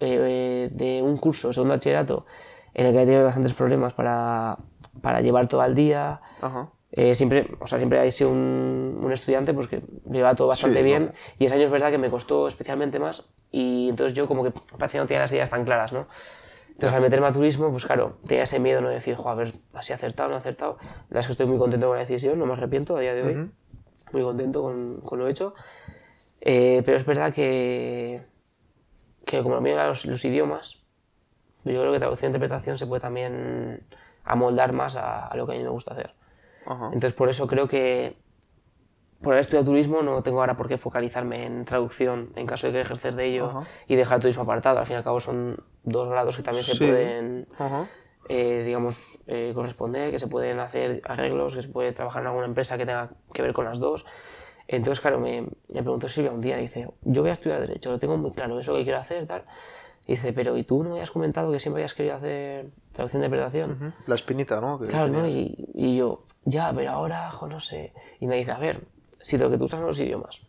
[0.00, 2.26] eh, de un curso, segundo bachillerato,
[2.74, 4.58] en el que he tenido bastantes problemas para,
[5.00, 6.20] para llevar todo al día.
[6.40, 6.70] Ajá.
[6.94, 10.48] Eh, siempre, o sea, siempre he sido un, un estudiante pues, que lo llevaba todo
[10.48, 11.12] bastante Sí, bien no.
[11.38, 14.52] y ese año es verdad que me costó especialmente más y entonces yo como que
[14.76, 16.06] parecía no tenía las ideas tan claras, ¿no?
[16.68, 18.88] Entonces al meterme a turismo, pues claro, tenía ese miedo ¿no?
[18.88, 20.76] de decir, "Jo, a ver, así acertado, no acertado.
[20.82, 23.14] La verdad es que estoy muy contento con la decisión, no me arrepiento a día
[23.14, 23.50] de hoy,
[24.12, 25.54] muy contento con, con lo hecho.
[26.40, 28.22] Eh, pero es verdad que,
[29.24, 30.82] que como lo mío eran los, los idiomas,
[31.64, 33.86] yo creo que traducción e interpretación se puede también
[34.24, 36.14] amoldar más a, a lo que a mí me gusta hacer.
[36.66, 36.86] Ajá.
[36.86, 38.16] Entonces, por eso creo que
[39.22, 42.72] por haber estudiado turismo no tengo ahora por qué focalizarme en traducción en caso de
[42.72, 43.62] querer ejercer de ello Ajá.
[43.86, 44.80] y dejar turismo apartado.
[44.80, 47.46] Al fin y al cabo son dos grados que también se pueden,
[48.28, 52.46] eh, digamos, eh, corresponder, que se pueden hacer arreglos, que se puede trabajar en alguna
[52.46, 54.04] empresa que tenga que ver con las dos.
[54.68, 57.98] Entonces, claro, me, me preguntó Silvia un día, dice, yo voy a estudiar Derecho, lo
[57.98, 59.44] tengo muy claro, es lo que quiero hacer, tal.
[60.06, 63.20] Y dice, pero ¿y tú no me habías comentado que siempre habías querido hacer traducción
[63.22, 63.94] de interpretación?
[64.06, 64.78] La espinita, ¿no?
[64.80, 65.28] Que Claro, ¿no?
[65.28, 67.92] Y, y yo, ya, pero ahora, jo, no sé.
[68.18, 68.82] Y me dice, a ver,
[69.20, 70.40] si lo que tú estás son los idiomas.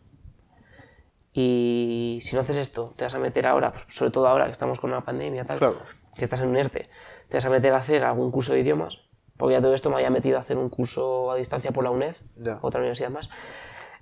[1.32, 4.52] Y si no haces esto, te vas a meter ahora, pues, sobre todo ahora que
[4.52, 5.78] estamos con una pandemia, tal, Claro.
[6.16, 6.88] que estás en un ERTE,
[7.28, 8.98] te vas a meter a hacer algún curso de idiomas,
[9.36, 11.90] porque ya todo esto me había metido a hacer un curso a distancia por la
[11.90, 12.58] UNED, Ya.
[12.62, 13.30] otra universidad más,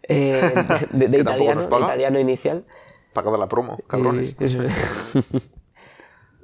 [0.03, 0.40] eh,
[0.92, 2.64] de, de tampoco italiano, de italiano inicial.
[3.12, 4.36] Pagada la promo, cabrones.
[4.40, 4.72] Y, eso es.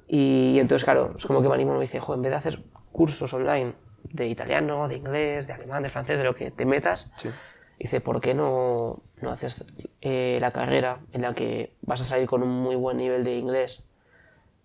[0.09, 2.37] y entonces, claro, es como que me animo y me dice, jo, en vez de
[2.37, 2.63] hacer
[2.93, 7.13] cursos online de italiano, de inglés, de alemán, de francés, de lo que te metas,
[7.17, 7.31] Sí.
[7.79, 9.67] dice, ¿por qué no, no haces
[10.01, 13.37] eh, la carrera en la que vas a salir con un muy buen nivel de
[13.37, 13.85] inglés?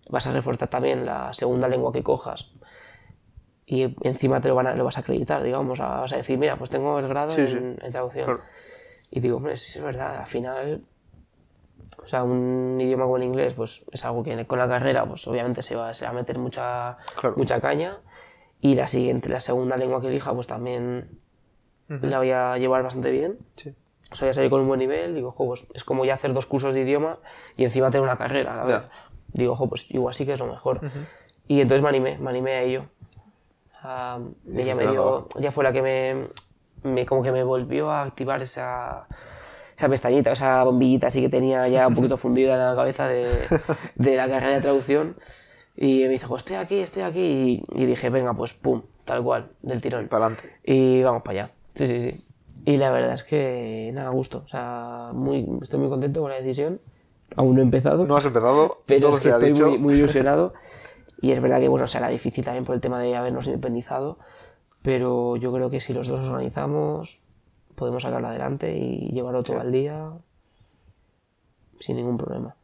[0.08, 2.52] Vas a reforzar también la segunda lengua que cojas
[3.66, 6.36] y encima te lo, van a- lo vas a acreditar, digamos, a- vas a decir,
[6.38, 7.56] mira, pues tengo el grado Sí, en, sí.
[7.86, 8.24] en traducción.
[8.26, 8.42] Claro.
[9.10, 10.82] Y digo, hombre, sí es verdad, al final,
[12.02, 15.26] o sea, un idioma como el inglés, pues es algo que con la carrera, pues
[15.26, 17.34] obviamente se va, se va a meter mucha, Claro.
[17.36, 17.98] mucha caña.
[18.60, 21.18] Y la siguiente, la segunda lengua que elija, pues también
[21.88, 23.38] la voy a llevar bastante bien.
[23.56, 23.74] Sí.
[24.10, 25.14] O sea, voy a salir con un buen nivel.
[25.14, 27.18] Digo, jo, pues es como ya hacer dos cursos de idioma
[27.56, 28.90] y encima tener una carrera a la vez.
[29.32, 30.80] Digo, jo, pues igual sí que es lo mejor.
[31.46, 32.86] Y entonces me animé, me animé a ello.
[33.82, 36.28] Ah, ella me "Venga, dio, ella fue la que me,
[36.90, 39.06] me- como que me volvió a activar esa,
[39.76, 43.26] esa pestañita, esa bombillita así que tenía ya un poquito fundida en la cabeza de,
[43.96, 45.16] de la carrera de traducción.
[45.76, 47.64] Y me dijo, pues estoy aquí, estoy aquí.
[47.74, 50.06] Y, y dije, venga, pues pum, tal cual, del tirón.
[50.08, 50.56] Para adelante.
[50.64, 51.52] Y vamos para allá.
[51.74, 52.24] Sí, sí, sí.
[52.66, 54.42] Y la verdad es que nada, gusto.
[54.44, 56.80] O sea, muy, estoy muy contento con la decisión.
[57.36, 59.68] Aún no he empezado, No has empezado, pero todo es que estoy dicho.
[59.68, 60.54] muy, muy ilusionado.
[61.20, 64.18] Y es verdad que, bueno, será difícil también por el tema de habernos independizado.
[64.82, 67.22] Pero yo creo que si los dos nos organizamos,
[67.74, 70.12] podemos sacarlo adelante y llevarlo todo al día
[71.80, 72.56] sin ningún problema.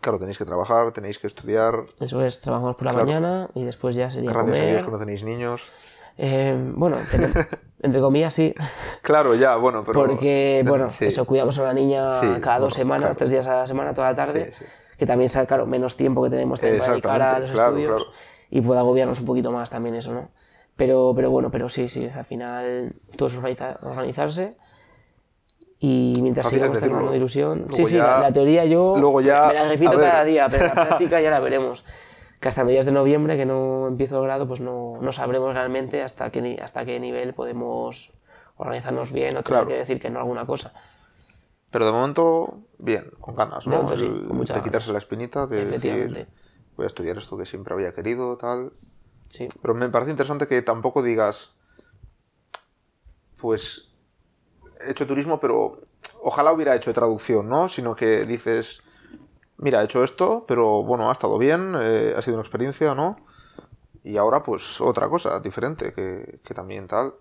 [0.00, 1.84] Claro, tenéis que trabajar, tenéis que estudiar.
[2.00, 3.06] Eso es, trabajamos por la Claro.
[3.06, 4.70] mañana y después ya sería Gracias a comer.
[4.70, 5.62] Dios que no tenéis niños.
[6.18, 6.96] Eh, bueno,
[7.82, 8.54] entre comillas sí,
[9.02, 10.04] Claro, ya, bueno, pero.
[10.06, 11.06] porque, bueno, sí.
[11.06, 13.14] eso, cuidamos a una niña Sí, cada dos bueno, semanas, claro.
[13.16, 14.64] tres días a la semana, toda la tarde, Sí, sí.
[14.98, 18.16] que también sea, claro, menos tiempo que tenemos para dedicar a los claro, estudios claro.
[18.50, 20.28] y pueda agobiarnos un poquito más también eso, ¿no?
[20.76, 24.56] Pero, pero bueno, pero sí, sí, al final todo es organiza- organizarse
[25.78, 27.66] y mientras Fácil sigamos teniendo ilusión...
[27.70, 30.66] Sí, sí, ya- la, la teoría yo luego ya, me la repito cada día, pero
[30.66, 31.84] la práctica ya la veremos.
[32.40, 36.02] Que hasta mediados de noviembre, que no empiezo el grado, pues no, no sabremos realmente
[36.02, 38.12] hasta qué, hasta qué nivel podemos
[38.56, 39.66] organizarnos bien o tener Claro.
[39.68, 40.72] que decir que no alguna cosa.
[41.70, 43.72] Pero de momento, bien, con ganas, ¿no?
[43.76, 46.26] De momento sí, El- con muchas de quitarse la espinita, de decir,
[46.76, 48.72] voy a estudiar esto que siempre había querido, tal.
[49.32, 51.54] Sí, Pero me parece interesante que tampoco digas,
[53.40, 53.94] pues,
[54.86, 55.80] he hecho turismo, pero
[56.20, 57.70] ojalá hubiera hecho traducción, ¿no?
[57.70, 58.82] Sino que dices,
[59.56, 63.16] mira, he hecho esto, pero bueno, ha estado bien, eh, ha sido una experiencia, ¿no?
[64.04, 67.14] Y ahora, pues, otra cosa diferente, que, que también tal.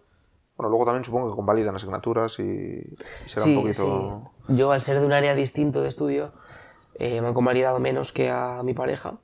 [0.57, 4.34] Bueno, luego también supongo que convalidan asignaturas y, y será sí, un poquito...
[4.47, 4.55] sí.
[4.57, 6.34] Yo, al ser de un área distinto de estudio,
[6.95, 9.18] eh, me han convalidado menos que a mi pareja,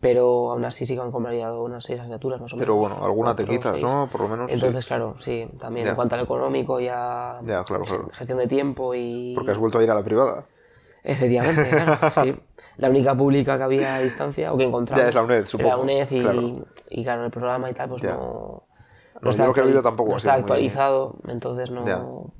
[0.00, 2.64] pero aún así sí que han convalidado unas seis asignaturas más o menos.
[2.64, 3.84] Pero bueno, alguna te quitas, seis.
[3.84, 4.08] ¿no?
[4.10, 4.46] Por lo menos.
[4.48, 4.54] sí.
[4.54, 5.90] Entonces, claro, sí, también Ya.
[5.90, 7.38] en cuanto al económico ya...
[7.44, 8.08] Ya, claro, claro.
[8.12, 9.34] Gestión de tiempo y...
[9.34, 10.44] Porque has vuelto a ir a la privada.
[11.02, 12.34] Efectivamente, claro, sí.
[12.76, 15.02] La única pública que había a distancia o que encontramos.
[15.04, 16.42] Ya es la UNED, era supongo, la UNED y claro.
[16.88, 18.14] y claro, el programa y tal, pues Ya.
[18.14, 18.64] no.
[19.20, 21.84] No, está yo lo que oído tampoco no está muy- actualizado, entonces no.
[21.84, 22.32] No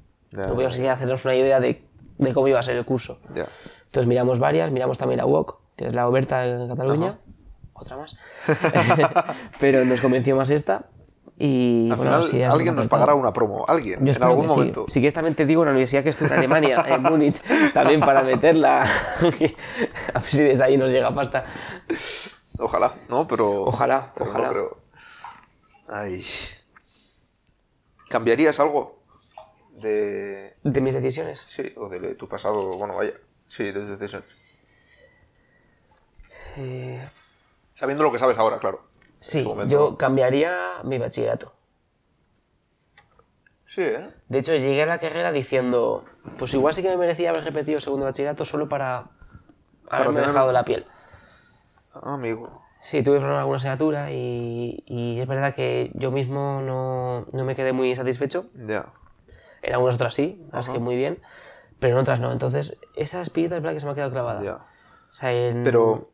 [0.55, 1.85] podíamos siquiera hacernos una idea de,
[2.17, 3.19] de cómo iba a ser el curso.
[3.29, 7.19] Entonces miramos varias, miramos también la UOC, que es la Oberta en Cataluña,
[7.81, 8.17] otra más.
[9.61, 10.87] Pero nos convenció más esta.
[11.43, 13.65] Y Al bueno, final, sí, alguien nos pagará una promo.
[13.67, 14.57] Alguien, Yo en algún que sí.
[14.57, 14.87] momento.
[14.89, 17.41] Sí que esta también te digo una universidad que estoy en Alemania, en Múnich,
[17.73, 18.83] también para meterla.
[19.23, 21.47] a ver si desde ahí nos llega pasta.
[22.59, 23.27] Ojalá, ¿no?
[23.27, 23.63] Pero.
[23.63, 24.53] Ojalá, pero ojalá.
[24.53, 24.77] No.
[25.89, 26.27] Ay.
[28.11, 29.03] ¿Cambiarías algo?
[29.81, 30.57] De.
[30.63, 31.43] De mis decisiones.
[31.49, 32.77] Sí, o de tu pasado.
[32.77, 33.15] Bueno, vaya.
[33.49, 34.29] Sí, de tus decisiones.
[36.57, 37.09] Eh,
[37.81, 38.83] Sabiendo lo que sabes ahora, claro.
[39.21, 40.55] Sí, yo cambiaría
[40.85, 41.55] mi bachillerato.
[43.67, 44.11] Sí, ¿eh?
[44.29, 46.05] De hecho, llegué a la carrera diciendo,
[46.39, 49.07] pues igual sí que me merecía haber repetido segundo bachillerato solo para
[49.89, 50.87] haberme tener- dejado la piel.
[51.95, 52.61] Ah, amigo.
[52.83, 57.45] Sí, tuve problemas en alguna asignatura y, y es verdad que yo mismo no, no
[57.47, 58.45] me quedé muy satisfecho.
[58.55, 58.93] Ya.
[59.63, 61.19] En algunas otras sí, las que muy bien,
[61.79, 62.31] pero en otras no.
[62.31, 64.43] Entonces, esa espirita es verdad que se me ha quedado clavada.
[64.43, 64.55] Ya.
[65.11, 66.10] O sea, en- Pero.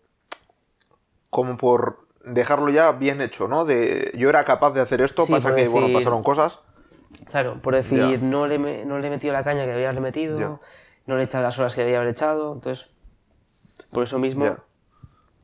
[1.37, 3.66] Como por dejarlo ya bien hecho, ¿no?
[3.66, 6.61] De yo era capaz de hacer esto, Sí, pasa que, bueno, pasaron cosas.
[7.30, 10.61] Claro, por decir, no le, no le he metido la caña que debía haberle metido,
[11.05, 12.89] no le he echado las horas que debía haber echado, entonces,
[13.93, 14.57] por eso mismo.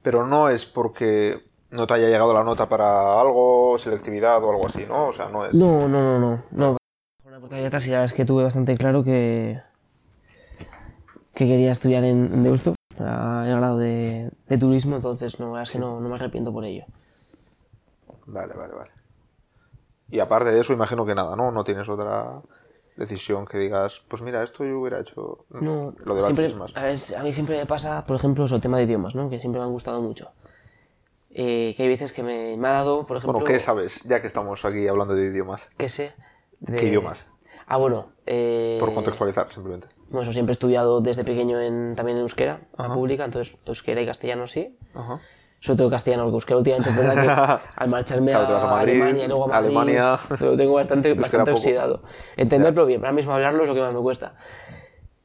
[0.01, 4.66] Pero no es porque no te haya llegado la nota para algo, selectividad o algo
[4.66, 5.09] así, ¿no?
[5.09, 5.53] O sea, no es...
[5.53, 6.43] No, no, no, no.
[6.53, 6.78] no.
[7.30, 9.61] La puerta abierta sí la verdad es que tuve bastante claro que,
[11.34, 15.78] que quería estudiar en, en Deusto, el grado de, de turismo, entonces no, es que
[15.78, 16.84] no, no me arrepiento por ello.
[18.26, 18.90] Vale, vale, vale.
[20.11, 21.51] Y aparte de eso, imagino que nada, ¿no?
[21.51, 22.43] No tienes otra
[22.97, 25.47] decisión que digas, pues mira, esto yo hubiera hecho...
[25.49, 26.76] No, Lo siempre, más.
[26.76, 29.30] a, ver, a mí siempre me pasa, por ejemplo, el tema de idiomas, ¿no?
[29.30, 30.32] que siempre me han gustado mucho.
[31.30, 33.32] Eh, que hay veces que me, me ha dado, por ejemplo...
[33.40, 34.03] Bueno, ¿qué sabes?
[34.05, 35.70] Ya que estamos aquí hablando de idiomas.
[35.78, 36.12] ¿Qué sé?
[36.61, 37.26] de- ¿Qué idiomas?
[37.66, 38.12] Ah, bueno.
[38.26, 39.88] eh, Por contextualizar, simplemente.
[40.13, 42.93] Bueno, eso siempre he estudiado desde pequeño en, también en euskera, Ajá.
[42.95, 44.79] pública, entonces euskera y castellano sí.
[44.95, 45.19] Ajá.
[45.61, 48.67] Sobre todo castellano, porque euskera últimamente es verdad que al marcharme Claro, a, vas a
[48.67, 50.19] Madrid, Alemania y luego a Madrid, Alemania.
[50.41, 51.61] lo tengo bastante, bastante poco.
[51.61, 52.03] oxidado.
[52.37, 54.35] Entenderlo bien, ahora mismo hablarlo es lo que más me cuesta.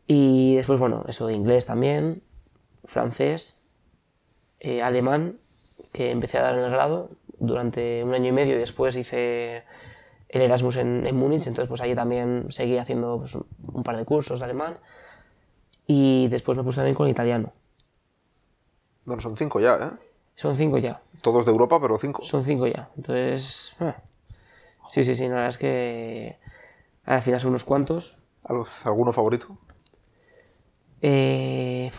[0.08, 2.24] Y después, bueno, eso de inglés también,
[2.86, 3.62] francés,
[4.62, 5.38] eh, alemán,
[5.92, 7.10] que empecé a dar en el grado
[7.40, 9.64] durante un año y medio y después hice
[10.30, 14.06] el Erasmus en, en Múnich, entonces pues ahí también seguí haciendo pues, un, par de
[14.06, 14.78] cursos de alemán
[15.86, 17.54] y después me puse también con italiano.
[19.06, 19.92] Bueno, son cinco ya, ¿eh?
[20.36, 22.24] Son cinco ya, Todos de Europa, pero cinco.
[22.24, 22.90] son cinco ya.
[22.96, 23.96] Entonces, ah,
[24.90, 26.38] sí, sí, sí, la verdad es que
[27.06, 28.18] al final son unos cuantos.
[28.44, 29.58] ¿Algo- ¿Alguno favorito?
[31.02, 31.92] Eh,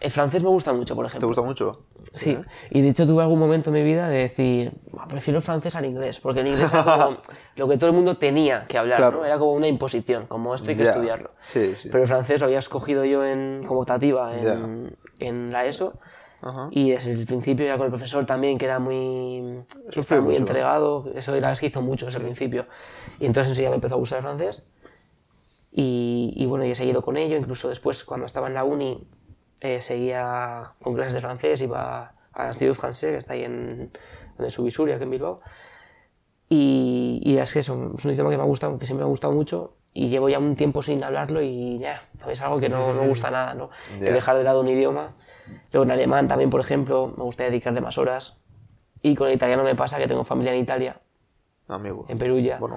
[0.00, 1.28] el francés me gusta mucho, por ¿Te ejemplo.
[1.28, 1.84] gusta mucho?
[2.14, 2.38] Sí,
[2.70, 5.74] y de hecho tuve algún momento en mi vida de decir, "Buah, prefiero el francés
[5.76, 7.16] al inglés, porque el inglés era como
[7.56, 9.18] lo que todo el mundo tenía que hablar, Claro.
[9.18, 9.24] ¿no?
[9.24, 11.30] Era como una imposición, como esto hay que Ya, estudiarlo.
[11.40, 11.88] Sí, sí.
[11.90, 15.98] Pero el francés lo había escogido yo en, como optativa en, en la ESO,
[16.42, 16.68] Ajá.
[16.70, 20.30] y desde el principio ya con el profesor también, que era muy, Eso estaba muy
[20.32, 20.42] mucho.
[20.42, 22.66] entregado, eso verdad es que hizo mucho desde el principio.
[23.18, 24.62] Y entonces enseguida me empezó a gustar el francés,
[25.72, 29.06] y, y bueno, y he seguido con ello, incluso después cuando estaba en la uni
[29.60, 33.90] eh, seguía con clases de francés, iba a Institut Français, que está ahí en,
[34.38, 35.40] en Subisuria, aquí en Bilbao.
[36.48, 39.08] Y, y es que eso, es un idioma que me ha gustado, que siempre me
[39.08, 42.68] ha gustado mucho y llevo ya un tiempo sin hablarlo y ya, es algo que
[42.68, 43.70] no me gusta nada, ¿no?
[44.00, 44.08] Ya.
[44.08, 45.14] El dejar de lado un idioma.
[45.72, 48.40] Luego en alemán también, por ejemplo, me gustaría dedicarle más horas.
[49.02, 51.00] Y con el italiano me pasa que tengo familia en Italia,
[51.68, 52.04] Amigo.
[52.08, 52.58] en Perugia.
[52.58, 52.76] Bueno,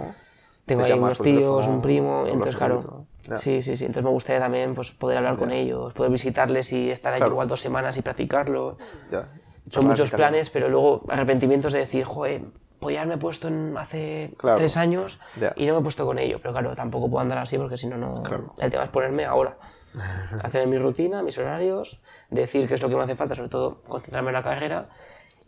[0.65, 3.05] Tengo te ahí unos tíos, teléfono, un primo, entonces claro.
[3.23, 3.37] Ya.
[3.37, 6.91] sí, sí, sí, entonces me gustaría también pues, poder hablar con ellos, poder visitarles y
[6.91, 7.33] estar allí Claro.
[7.33, 8.77] igual dos semanas y practicarlo.
[9.11, 9.27] Ya.
[9.69, 12.41] Son muchos planes, pero luego arrepentimientos de decir, joder,
[12.79, 14.57] podía haberme puesto en hace Claro.
[14.57, 15.19] tres años
[15.55, 16.39] y no me he puesto con ello.
[16.41, 18.11] Pero claro, tampoco puedo andar así porque si no, no.
[18.23, 18.53] Claro.
[18.59, 19.57] El tema es ponerme ahora.
[20.43, 23.81] Hacer mi rutina, mis horarios, decir qué es lo que me hace falta, sobre todo
[23.87, 24.89] concentrarme en la carrera.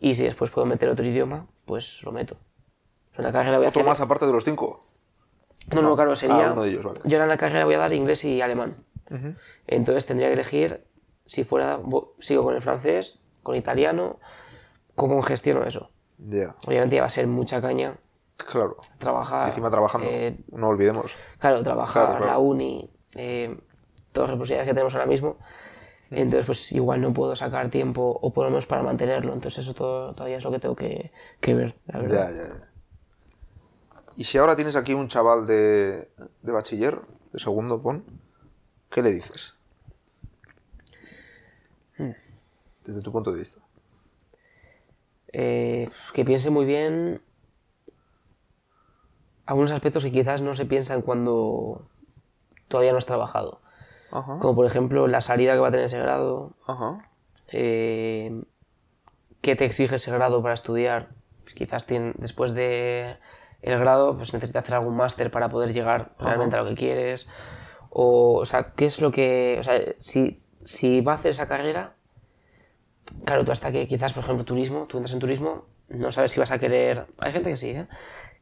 [0.00, 2.36] Y si después puedo meter otro idioma, pues lo meto.
[3.18, 3.90] En la carrera voy a ¿Otro hacer.
[3.90, 4.80] más aparte de los cinco?
[5.74, 6.48] No, no, claro, sería.
[6.48, 7.00] Ah, uno de ellos, vale.
[7.04, 8.76] Yo ahora en la carrera voy a dar inglés y alemán.
[9.66, 10.84] Entonces tendría que elegir
[11.24, 11.78] si fuera.
[12.20, 14.18] Sigo con el francés, con italiano,
[14.94, 15.90] cómo gestiono eso.
[16.18, 16.54] Ya.
[16.66, 17.98] Obviamente ya va a ser mucha caña
[18.36, 18.76] Claro.
[18.98, 19.46] trabajar.
[19.46, 20.06] Y encima trabajando.
[20.10, 21.12] eh, no olvidemos.
[21.38, 22.32] claro, trabajar, Claro, claro.
[22.32, 23.56] la uni, eh,
[24.12, 25.36] todas las posibilidades que tenemos ahora mismo.
[26.10, 29.32] Entonces, pues igual no puedo sacar tiempo, o por lo menos para mantenerlo.
[29.34, 31.10] Entonces, eso todo- todavía es lo que tengo que,
[31.40, 32.30] que ver, la verdad.
[32.30, 32.68] Ya, ya, ya.
[34.16, 36.10] Y si ahora tienes aquí un chaval de,
[36.42, 37.00] de bachiller,
[37.32, 38.04] de segundo, pon,
[38.90, 39.54] ¿qué le dices?
[41.98, 42.12] Hmm.
[42.84, 43.60] Desde tu punto de vista.
[45.32, 47.20] Eh, que piense muy bien
[49.44, 51.86] algunos aspectos que quizás no se piensan cuando
[52.68, 53.60] todavía no has trabajado.
[54.10, 54.38] Ajá.
[54.38, 57.10] Como por ejemplo la salida que va a tener ese grado, Ajá.
[57.48, 58.42] eh,
[59.42, 61.10] qué te exige ese grado para estudiar.
[61.42, 63.18] Pues quizás tien- después de
[63.66, 67.28] el grado pues necesitas hacer algún máster para poder llegar realmente a lo que quieres.
[67.90, 69.56] O, o sea, qué es lo que...
[69.58, 71.94] O sea, si, si va a hacer esa carrera,
[73.24, 76.40] claro, tú hasta que quizás, por ejemplo, turismo, tú entras en turismo, no sabes si
[76.40, 77.06] vas a querer...
[77.18, 77.88] Hay gente que sí, ¿eh?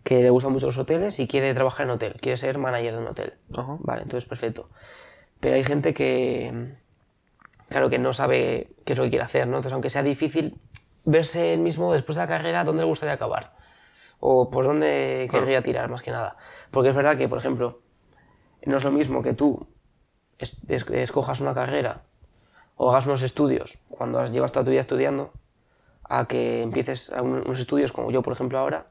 [0.03, 2.99] que le gustan mucho los hoteles y quiere trabajar en hotel, quiere ser manager de
[2.99, 3.35] un hotel.
[3.57, 3.79] Ajá.
[3.81, 4.69] Vale, entonces perfecto.
[5.41, 6.75] Pero hay gente que,
[7.69, 9.57] claro, que no sabe qué es lo que quiere hacer, ¿no?
[9.57, 10.61] Entonces, aunque sea difícil
[11.05, 13.55] verse él mismo después de la carrera, dónde le gustaría acabar.
[14.27, 16.37] O por dónde querría tirar, más que nada.
[16.71, 17.81] Porque es verdad que, por ejemplo,
[18.65, 19.67] no es lo mismo que tú
[20.39, 22.01] es- es- escojas una carrera
[22.77, 25.31] o hagas unos estudios cuando has, llevas toda tu vida estudiando,
[26.09, 28.87] a que empieces a un- unos estudios como yo, por ejemplo, ahora,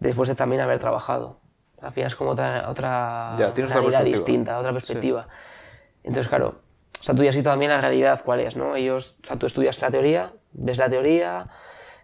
[0.00, 1.36] después de también haber trabajado.
[1.82, 5.28] Al final es como otra, otra Ya, tienes otra realidad distinta, otra perspectiva.
[6.02, 6.60] Entonces, claro,
[6.98, 8.74] o sea, tú ya has visto también la realidad cuál es, ¿no?
[8.74, 11.48] Ellos, o sea, tú estudias la teoría, ves la teoría,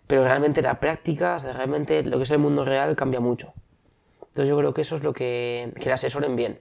[0.09, 3.53] pero realmente la práctica, o sea, realmente lo que es el mundo real cambia mucho.
[4.21, 6.59] Entonces yo creo que eso es lo que, que le asesoren bien.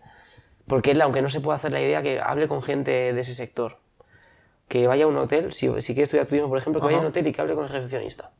[0.67, 3.33] Porque él, aunque no se pueda hacer la idea, que hable con gente de ese
[3.33, 3.77] sector.
[4.67, 7.01] que vaya a un hotel, si, si quiere estudiar turismo, por ejemplo, que vaya a
[7.01, 8.31] un hotel y que hable con el recepcionista.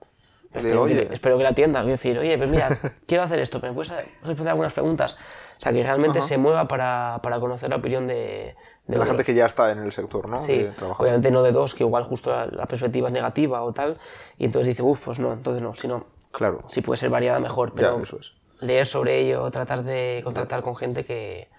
[0.51, 1.08] De, espero, "Oye".
[1.08, 2.78] que, espero que la atienda, quiero decir, oye, pues mira,
[3.08, 3.93] quiero hacer esto, pero ¿me puedes
[4.24, 5.14] responder algunas preguntas?
[5.58, 8.55] O sea, que realmente se mueva para, para conocer la opinión de,
[8.88, 10.39] de De la gente que ya está en el sector, ¿no?
[10.41, 10.65] Sí,
[10.97, 13.97] obviamente no de dos, que igual justo la, la perspectiva es negativa o tal,
[14.38, 16.61] y entonces dice, uff, pues no, entonces no, sino Claro.
[16.67, 18.33] si puede ser variada mejor, pero Ya, eso es.
[18.61, 21.49] leer sobre ello, tratar de contactar con gente que,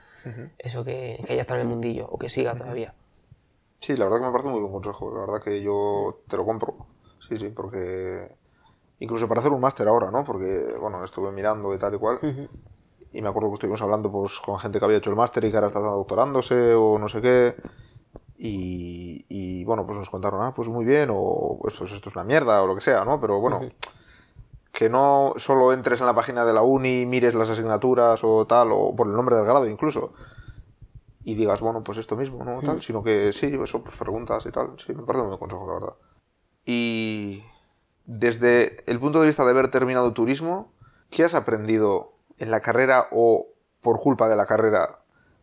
[0.59, 2.95] eso que, que ya está en el mundillo o que siga todavía.
[3.81, 5.15] Sí, la verdad que me parece un muy buen consejo.
[5.15, 6.75] La verdad que yo te lo compro.
[7.29, 8.35] Sí, sí, porque.
[8.99, 10.25] Incluso para hacer un máster ahora, ¿no?
[10.25, 12.19] Porque, bueno, estuve mirando y tal y cual.
[13.13, 15.51] Y me acuerdo que estuvimos hablando pues, con gente que había hecho el máster y
[15.51, 17.57] que ahora está doctorándose o no sé qué.
[18.37, 22.15] Y, y, bueno, pues nos contaron, ah, pues muy bien, o pues, pues esto es
[22.15, 23.21] una mierda, o lo que sea, ¿no?
[23.21, 23.61] Pero bueno,
[24.71, 28.69] que no solo entres en la página de la uni, mires las asignaturas o tal,
[28.71, 30.13] o por el nombre del grado incluso,
[31.25, 32.63] y digas, bueno, pues esto mismo, ¿no?
[32.63, 34.77] Tal, sino que sí, eso, pues preguntas y tal.
[34.79, 35.95] Sí, me parece un buen consejo, la verdad.
[36.65, 37.43] Y
[38.07, 40.73] desde el punto de vista de haber terminado turismo,
[41.11, 43.49] ¿qué has aprendido en la carrera o
[43.81, 45.01] por culpa de la carrera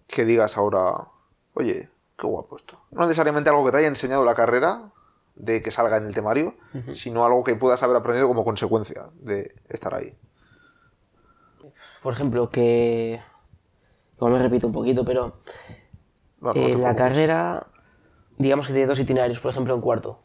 [0.08, 1.08] que digas ahora,
[1.54, 2.80] oye, qué guapo esto?
[2.92, 4.92] No necesariamente algo que te haya enseñado la carrera,
[5.36, 6.56] de que salga en el temario,
[6.94, 10.18] sino algo que puedas haber aprendido como consecuencia de estar ahí.
[12.02, 13.22] Por ejemplo, que...
[14.18, 15.42] Como me repito un poquito, pero
[16.40, 17.68] Bueno, no eh, te la carrera,
[18.38, 20.24] digamos que tiene dos itinerarios, por ejemplo, en cuarto.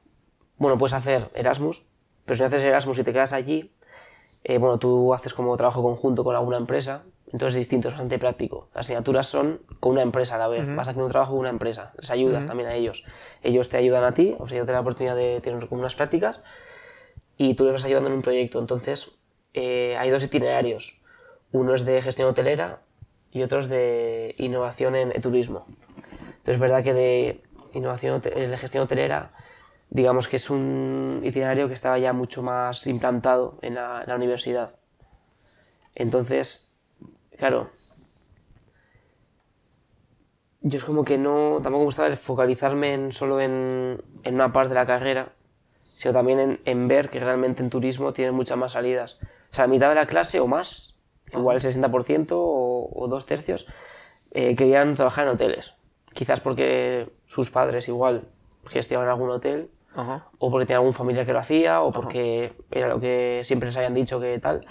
[0.58, 1.86] Bueno, puedes hacer Erasmus,
[2.24, 3.74] pero si no haces Erasmus y te quedas allí,
[4.44, 8.18] eh, bueno, tú haces como trabajo conjunto con alguna empresa, entonces es distinto, es bastante
[8.18, 8.68] práctico.
[8.74, 11.50] Las asignaturas son con una empresa a la vez, vas haciendo un trabajo con una
[11.50, 13.04] empresa, les ayudas también a ellos.
[13.42, 15.94] Ellos te ayudan a ti, o sea, ellos te la oportunidad de tener como unas
[15.94, 16.40] prácticas
[17.36, 18.58] y tú les vas ayudando en un proyecto.
[18.58, 19.12] Entonces,
[19.54, 21.00] eh, hay dos itinerarios.
[21.52, 22.80] Uno es de gestión hotelera
[23.30, 25.66] y otro es de innovación en turismo.
[26.40, 27.42] Entonces, es verdad que de
[27.74, 29.32] innovación eh, de gestión hotelera,
[29.90, 34.16] digamos que es un itinerario que estaba ya mucho más implantado en la, en la
[34.16, 34.76] universidad.
[35.94, 36.72] Entonces,
[37.36, 37.70] claro,
[40.62, 44.52] yo es como que no, tampoco me gustaba el focalizarme en, solo en, en una
[44.52, 45.32] parte de la carrera,
[45.96, 49.18] sino también en, en ver que realmente en turismo tienen muchas más salidas.
[49.50, 51.00] O sea, la mitad de la clase o más,
[51.32, 53.66] igual el 60% o, o dos tercios,
[54.30, 55.74] eh, querían trabajar en hoteles.
[56.14, 58.28] Quizás porque sus padres igual
[58.68, 60.28] gestionaban algún hotel, Ajá.
[60.38, 63.76] o porque tenían algún familiar que lo hacía, o porque era lo que siempre les
[63.76, 64.66] habían dicho que tal.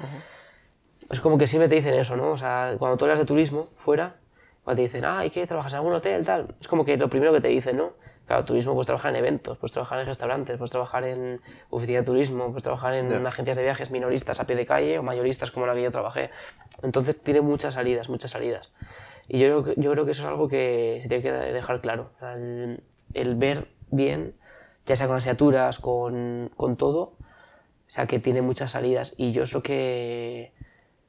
[1.09, 2.31] Es como que siempre te dicen eso, ¿no?
[2.31, 4.17] O sea, cuando tú hablas de turismo fuera,
[4.75, 5.47] te dicen, ah, ¿y qué?
[5.47, 6.25] ¿Trabajas en algún hotel?
[6.25, 6.55] Tal.
[6.61, 7.93] Es como que lo primero que te dicen, ¿no?
[8.27, 11.41] Claro, turismo puedes trabajar en eventos, puedes trabajar en restaurantes, puedes trabajar en
[11.71, 15.03] oficina de turismo, puedes trabajar en agencias de viajes minoristas a pie de calle o
[15.03, 16.29] mayoristas como la que yo trabajé.
[16.83, 18.71] Entonces tiene muchas salidas, muchas salidas.
[19.27, 21.81] Y yo creo que, yo creo que eso es algo que se tiene que dejar
[21.81, 22.11] claro.
[23.15, 24.35] El ver bien,
[24.89, 27.15] ya sea con asignaturas, con, con todo, o
[27.87, 29.13] sea, que tiene muchas salidas.
[29.17, 30.51] Y yo es lo que,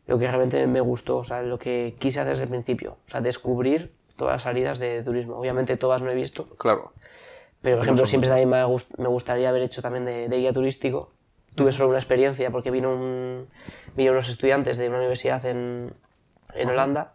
[0.06, 2.98] lo que realmente me gustó, o sea, lo que quise hacer desde el principio.
[3.06, 5.36] O sea, descubrir todas las salidas de turismo.
[5.36, 6.92] Obviamente todas no he visto, Claro.
[7.62, 10.52] pero por ejemplo siempre también me, gust- me gustaría haber hecho también de, de guía
[10.52, 11.10] turístico.
[11.54, 13.48] Tuve solo una experiencia porque vino un,
[13.96, 15.92] vinieron unos estudiantes de una universidad en,
[16.54, 17.14] en Holanda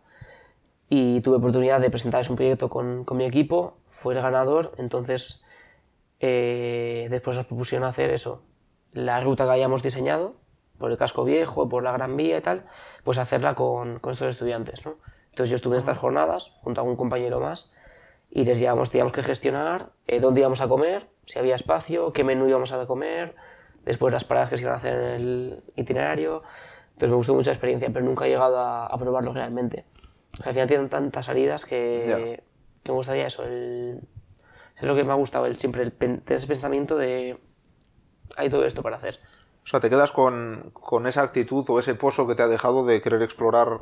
[0.90, 5.42] y tuve oportunidad de presentarles un proyecto con, con mi equipo, fue el ganador, entonces
[6.20, 8.44] eh, después nos propusieron hacer eso,
[8.92, 10.36] la ruta que habíamos diseñado,
[10.78, 12.66] por el casco viejo, por la Gran Vía y tal,
[13.04, 14.98] pues hacerla con, con estos estudiantes, ¿no?
[15.30, 17.74] Entonces yo estuve en estas jornadas junto a un compañero más
[18.30, 22.24] y les llevamos, teníamos que gestionar eh, dónde íbamos a comer, si había espacio, qué
[22.24, 23.36] menú íbamos a comer,
[23.84, 26.44] después las paradas que se iban a hacer en el itinerario.
[26.94, 29.86] Entonces me gustó mucho la experiencia, pero nunca he llegado a, a probarlo realmente.
[30.44, 32.44] Al final tienen tantas salidas que,
[32.86, 33.44] me gustaría eso.
[33.44, 34.02] El,
[34.76, 37.40] es lo que me ha gustado, el, siempre el, pen- ese pensamiento de
[38.38, 39.20] hay todo esto para hacer.
[39.64, 42.86] O sea, te quedas con, con esa actitud o ese pozo que te ha dejado
[42.86, 43.82] de querer explorar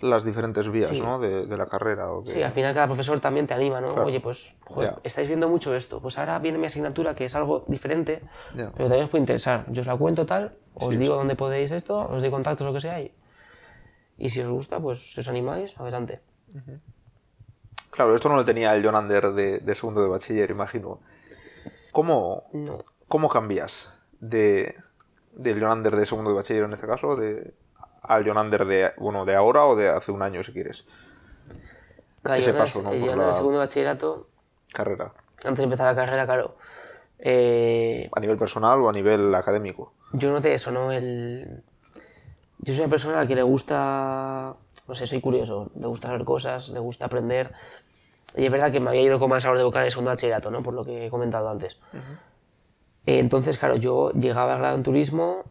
[0.00, 1.00] las diferentes vías Sí.
[1.00, 1.20] ¿no?
[1.20, 2.10] de, de la carrera.
[2.10, 3.92] O que- Sí, al final cada profesor también te anima, ¿no?
[3.92, 4.08] Claro.
[4.08, 7.64] Oye, pues, joder, estáis viendo mucho esto, pues ahora viene mi asignatura que es algo
[7.68, 8.20] diferente,
[8.56, 8.72] Ya.
[8.72, 9.64] pero también os puede interesar.
[9.68, 12.80] Yo os la cuento tal, os digo dónde podéis esto, os doy contactos, lo que
[12.80, 13.14] sea, y,
[14.18, 16.20] y si os gusta, pues si os animáis, adelante.
[17.92, 20.98] Claro, esto no lo tenía el John Under de, de segundo de bachiller, imagino.
[21.92, 22.78] ¿Cómo, No.
[23.06, 24.74] cómo cambias de,
[25.32, 27.52] del John Under de segundo de bachiller en este caso de,
[28.02, 30.86] al John Under de, bueno, de ahora o de hace un año, si quieres?
[32.22, 32.90] Claro, Ese paso, ¿no?
[32.90, 34.26] Por la- el segundo de bachillerato,
[34.72, 35.12] Carrera.
[35.44, 36.56] antes de empezar la carrera, claro,
[37.18, 39.92] eh, ¿A nivel personal o a nivel académico?
[40.14, 40.92] yo noté eso, ¿no?
[40.92, 41.62] El...
[42.58, 44.54] Yo soy una persona a la que le gusta,
[44.88, 47.52] no sé, soy curioso, le gusta saber cosas, le gusta aprender.
[48.36, 50.50] Y es verdad que me había ido con más sabor de boca de segundo bachillerato,
[50.50, 50.62] ¿no?
[50.62, 51.78] Por lo que he comentado antes.
[53.06, 55.44] Eh, Entonces, claro, yo llegaba al grado en turismo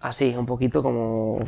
[0.00, 1.38] así, un poquito como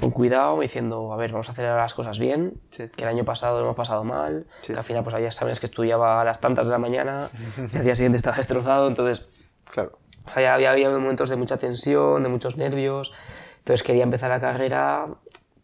[0.00, 2.88] con cuidado, diciendo, a ver, vamos a hacer las cosas bien, Sí.
[2.88, 4.72] que el año pasado lo hemos pasado mal, Sí.
[4.72, 7.30] que al final pues había exámenes que estudiaba a las tantas de la mañana,
[7.72, 9.26] y al día siguiente estaba destrozado, entonces
[9.70, 9.98] Claro.
[10.26, 13.12] o sea, ya había, había momentos de mucha tensión, de muchos nervios.
[13.58, 15.08] Entonces quería empezar la carrera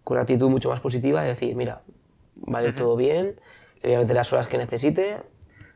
[0.05, 1.83] con una actitud mucho más positiva y decir, mira,
[2.53, 3.41] va a ir todo bien,
[3.83, 5.23] le voy a meter las horas que necesite,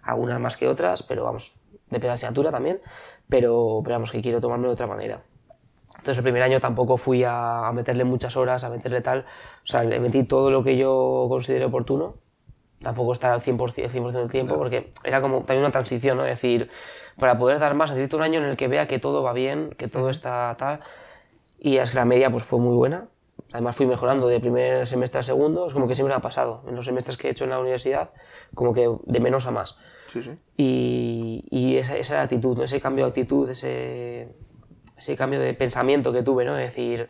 [0.03, 1.59] algunas más que otras, pero vamos,
[1.91, 2.81] de la asignatura también,
[3.29, 5.23] pero, pero vamos, que quiero tomarme de otra manera.
[5.91, 9.21] Entonces el primer año tampoco fui a, a meterle muchas horas, a meterle tal,
[9.65, 12.17] o sea, le metí todo lo que yo consideré oportuno,
[12.83, 16.25] tampoco estar al 100%, el 100 del tiempo, porque era como también una transición, ¿no?
[16.25, 16.71] Es decir,
[17.19, 19.71] para poder dar más necesito un año en el que vea que todo va bien,
[19.77, 20.81] que todo está tal,
[21.59, 23.09] y es que la media pues fue muy buena.
[23.53, 26.63] Además fui mejorando de primer semestre a segundo, es como que siempre me ha pasado.
[26.67, 28.13] En los semestres que he hecho en la universidad,
[28.55, 29.77] como que de menos a más.
[30.13, 30.31] Sí, sí.
[30.57, 32.65] Y, y esa, esa actitud, ¿no?
[32.65, 34.35] ese cambio de actitud, ese,
[34.97, 36.55] ese cambio de pensamiento que tuve, ¿no?
[36.55, 37.09] De decir,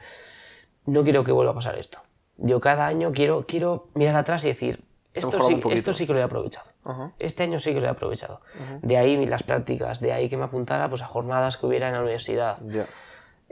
[0.84, 2.00] no quiero que vuelva a pasar esto.
[2.36, 6.18] Yo cada año quiero, quiero mirar atrás y decir, esto sí, esto sí que lo
[6.18, 6.70] he aprovechado.
[6.84, 7.12] Ajá.
[7.18, 8.42] Este año sí que lo he aprovechado.
[8.82, 11.94] De ahí las prácticas, de ahí que me apuntara pues, a jornadas que hubiera en
[11.94, 12.58] la universidad.
[12.66, 12.86] Ya.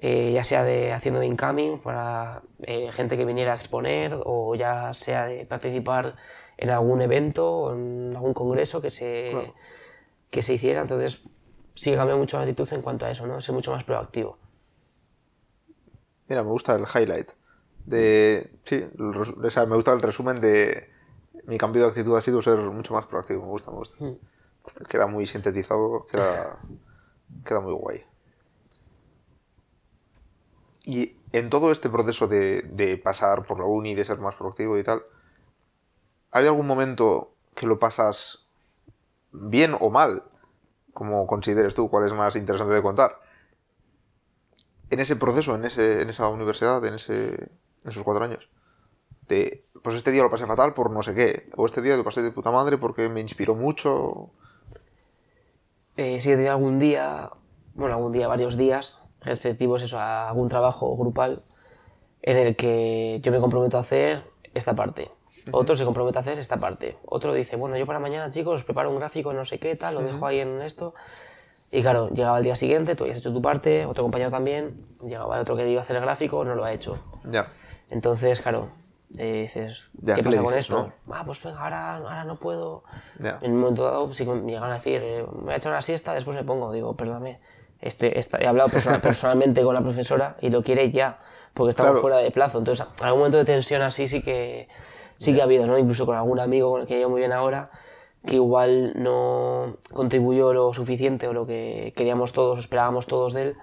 [0.07, 4.55] Eh, ya sea de haciendo de incoming para eh, gente que viniera a exponer o
[4.55, 6.17] ya sea de participar
[6.59, 9.55] en algún evento o en algún congreso que se, Claro.
[10.29, 10.83] que se hiciera.
[10.83, 11.23] Entonces
[11.75, 13.41] sí cambió mucho la actitud en cuanto a eso, ¿no?
[13.41, 14.37] Ser mucho más proactivo.
[16.29, 17.31] Mira, me gusta el highlight.
[17.87, 18.51] De.
[18.67, 20.91] Sí, el o sea, me gusta el resumen de.
[21.47, 23.41] Mi cambio de actitud ha sido ser mucho más proactivo.
[23.41, 23.97] Me gusta, me gusta.
[24.05, 24.19] Mm.
[24.87, 26.59] Queda muy sintetizado, queda,
[27.43, 28.05] queda muy guay.
[30.85, 34.85] Y en todo este proceso de, pasar por la uni, de ser más proactivo y
[34.85, 35.03] tal,
[36.31, 38.47] ¿hay algún momento que lo pasas
[39.33, 40.25] bien o mal?
[40.93, 43.19] Como consideres tú, cuál es más interesante de contar.
[44.91, 47.49] En ese proceso, en, ese, en esa universidad, en, ese,
[47.85, 48.49] esos cuatro años.
[49.27, 51.49] De, pues este día lo pasé fatal por no sé qué.
[51.57, 54.31] O este día lo pasé de puta madre porque me inspiró mucho.
[55.97, 57.31] Eh, sí he tenido algún día,
[57.75, 61.43] bueno, algún día, varios días respectivos eso, a algún trabajo grupal
[62.23, 64.23] en el que yo me comprometo a hacer
[64.55, 65.11] esta parte.
[65.51, 66.97] Otro se compromete a hacer esta parte.
[67.05, 69.95] Otro dice, bueno, yo para mañana, chicos, os preparo un gráfico, no sé qué, tal,
[69.95, 70.95] lo dejo ahí en esto.
[71.71, 75.35] Y claro, llegaba el día siguiente, tú habías hecho tu parte, otro compañero también, llegaba
[75.37, 76.97] el otro que iba a hacer el gráfico, no lo ha hecho.
[77.25, 77.49] Ya.
[77.91, 78.69] Entonces, claro,
[79.19, 80.93] eh, dices, Ya, ¿qué ¿qué pasa con esto?
[81.11, 82.85] Ah, pues venga, ahora, ahora no puedo.
[83.19, 83.39] Ya.
[83.43, 85.83] En un momento dado, que me llegaron a decir, eh, me voy a echar una
[85.83, 86.73] siesta, después me pongo.
[86.73, 87.41] Digo, perdóname,
[87.89, 91.19] esta- he hablado persona- personalmente con la profesora y lo quiere ya,
[91.55, 92.01] porque estamos Claro.
[92.01, 92.59] fuera de plazo.
[92.59, 94.69] Entonces, algún momento de tensión así sí que,
[95.19, 95.79] sí que ha habido, ¿no?
[95.79, 97.71] Incluso con algún amigo con el que yo muy bien ahora,
[98.27, 103.57] que igual no contribuyó lo suficiente o lo que queríamos todos, esperábamos todos de él,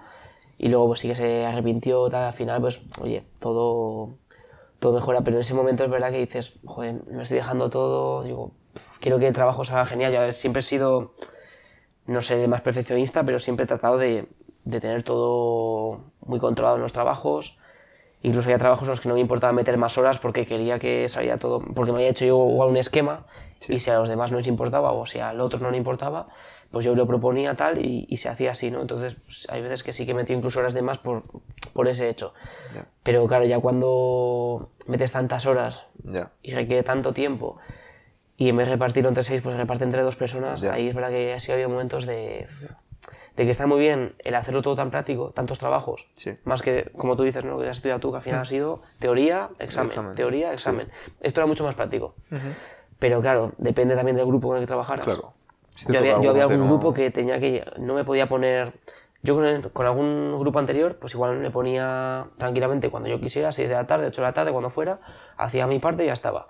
[0.56, 4.10] y luego pues sí que se arrepintió, tal, al final, pues, oye, todo,
[4.78, 8.22] todo mejora, pero en ese momento es verdad que dices, joder, me estoy dejando todo,
[8.22, 10.12] digo, "Pf, quiero que el trabajo salga genial.
[10.12, 11.14] Yo siempre he sido,
[12.06, 14.26] no el más perfeccionista, pero siempre he tratado de,
[14.64, 17.58] de tener todo muy controlado en los trabajos.
[18.22, 21.08] Incluso había trabajos en los que no me importaba meter más horas porque quería que
[21.08, 23.26] saliera todo, porque me había hecho yo un esquema
[23.68, 26.28] y si a los demás no les importaba o si al otro no le importaba,
[26.70, 28.80] pues yo lo proponía tal y, y se hacía así, ¿no?
[28.80, 31.24] Entonces pues, hay veces que sí que metí incluso horas de más por,
[31.72, 32.32] por ese hecho.
[33.02, 35.86] Pero claro, ya cuando metes tantas horas
[36.42, 37.58] y requiere tanto tiempo
[38.36, 40.94] y en vez de repartirlo entre seis, pues se reparte entre dos personas, ahí es
[40.94, 42.46] verdad que sí ha habido momentos de,
[43.36, 46.36] de que está muy bien el hacerlo todo tan práctico, tantos trabajos, Sí.
[46.44, 47.58] más que, como tú dices, ¿no?
[47.58, 50.14] que has estudiado tú, que al final ha sido teoría, examen, Examen.
[50.14, 50.88] teoría, examen.
[51.20, 52.14] Esto era mucho más práctico.
[52.98, 55.04] Pero claro, depende también del grupo con el que trabajaras.
[55.04, 55.34] Claro.
[55.74, 57.64] Si Yo había, yo había algún no- grupo que tenía que.
[57.78, 58.74] No me podía poner.
[59.22, 63.50] Yo con, el- con algún grupo anterior, pues igual me ponía tranquilamente cuando yo quisiera,
[63.52, 65.00] 6 de la tarde, 8 de la tarde, cuando fuera,
[65.36, 66.46] hacía mi parte y ya estaba.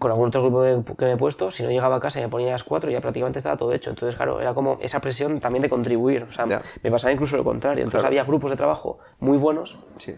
[0.00, 2.22] Con algún otro grupo que- que me he puesto, si no llegaba a casa y
[2.22, 3.90] me ponía a las 4, ya prácticamente estaba todo hecho.
[3.90, 6.22] Entonces, claro, era como esa presión también de contribuir.
[6.22, 6.62] O sea, Ya.
[6.82, 7.84] me pasaba incluso lo contrario.
[7.84, 8.08] Entonces, Claro.
[8.08, 10.16] había grupos de trabajo muy buenos Sí.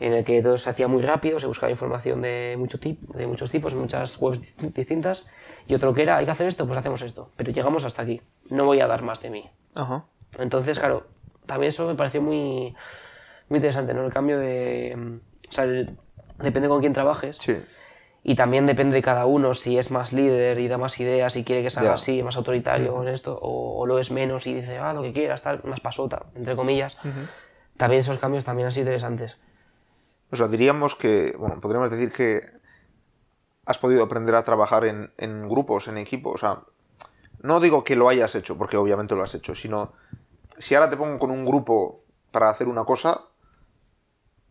[0.00, 3.26] en el que todo se hacía muy rápido, se buscaba información de, mucho tip, de
[3.26, 5.24] muchos tipos, muchas webs dist- distintas,
[5.66, 8.20] y otro que era, hay que hacer esto, pues hacemos esto, pero llegamos hasta aquí,
[8.50, 9.50] no voy a dar más de mí.
[9.74, 10.04] Ajá.
[10.38, 11.06] Entonces, claro,
[11.46, 12.76] también eso me pareció muy,
[13.48, 14.04] muy interesante, ¿no?
[14.04, 14.94] El cambio de...
[14.94, 15.96] mm, O sea, el-
[16.42, 17.56] depende con quién trabajes, Sí.
[18.28, 21.44] Y también depende de cada uno si es más líder y da más ideas y
[21.44, 21.94] quiere que se haga Ya.
[21.94, 25.12] así, más autoritario en esto, o, o lo es menos y dice, ah, lo que
[25.12, 26.98] quieras, tal, más pasota, entre comillas.
[27.76, 29.38] También esos cambios también han sido interesantes.
[30.32, 32.40] O sea, diríamos que, bueno, podríamos decir que
[33.64, 36.34] has podido aprender a trabajar en, en grupos, en equipos?
[36.34, 36.62] O sea,
[37.42, 39.92] no digo que lo hayas hecho, porque obviamente lo has hecho, sino
[40.58, 42.02] si ahora te pongo con un grupo
[42.32, 43.20] para hacer una cosa,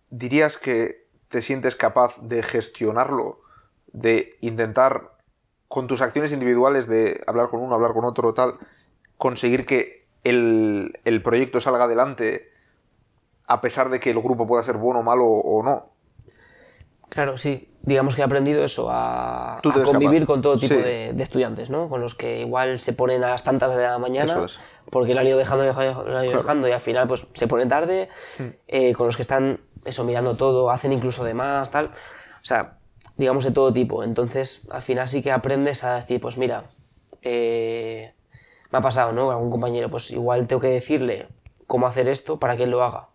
[0.09, 3.41] ¿dirías que te sientes capaz de gestionarlo,
[3.95, 5.11] de intentar
[5.67, 8.55] con tus acciones individuales de hablar con uno, hablar con otro, tal,
[9.17, 12.51] conseguir que el, el proyecto salga adelante
[13.47, 15.89] a pesar de que el grupo pueda ser bueno, malo o no?
[17.09, 17.69] Claro, sí.
[17.83, 20.25] Digamos que he aprendido eso, a, a convivir capaz.
[20.25, 20.81] con todo tipo Sí.
[20.81, 21.87] de, de estudiantes, ¿no?
[21.87, 24.59] Con los que igual se ponen a las tantas de la mañana es.
[24.89, 27.47] porque lo han ido dejando, dejando, lo han ido dejando y al final pues se
[27.47, 28.47] ponen tarde, Hmm.
[28.67, 31.85] eh, con los que están eso mirando todo, hacen incluso de más, tal.
[32.41, 32.79] O sea,
[33.17, 34.03] digamos de todo tipo.
[34.03, 36.65] Entonces, al final sí que aprendes a decir, pues mira,
[37.21, 38.13] eh,
[38.71, 39.31] me ha pasado, ¿no?
[39.31, 41.27] Algún compañero, pues igual tengo que decirle
[41.67, 43.09] cómo hacer esto para que él lo haga.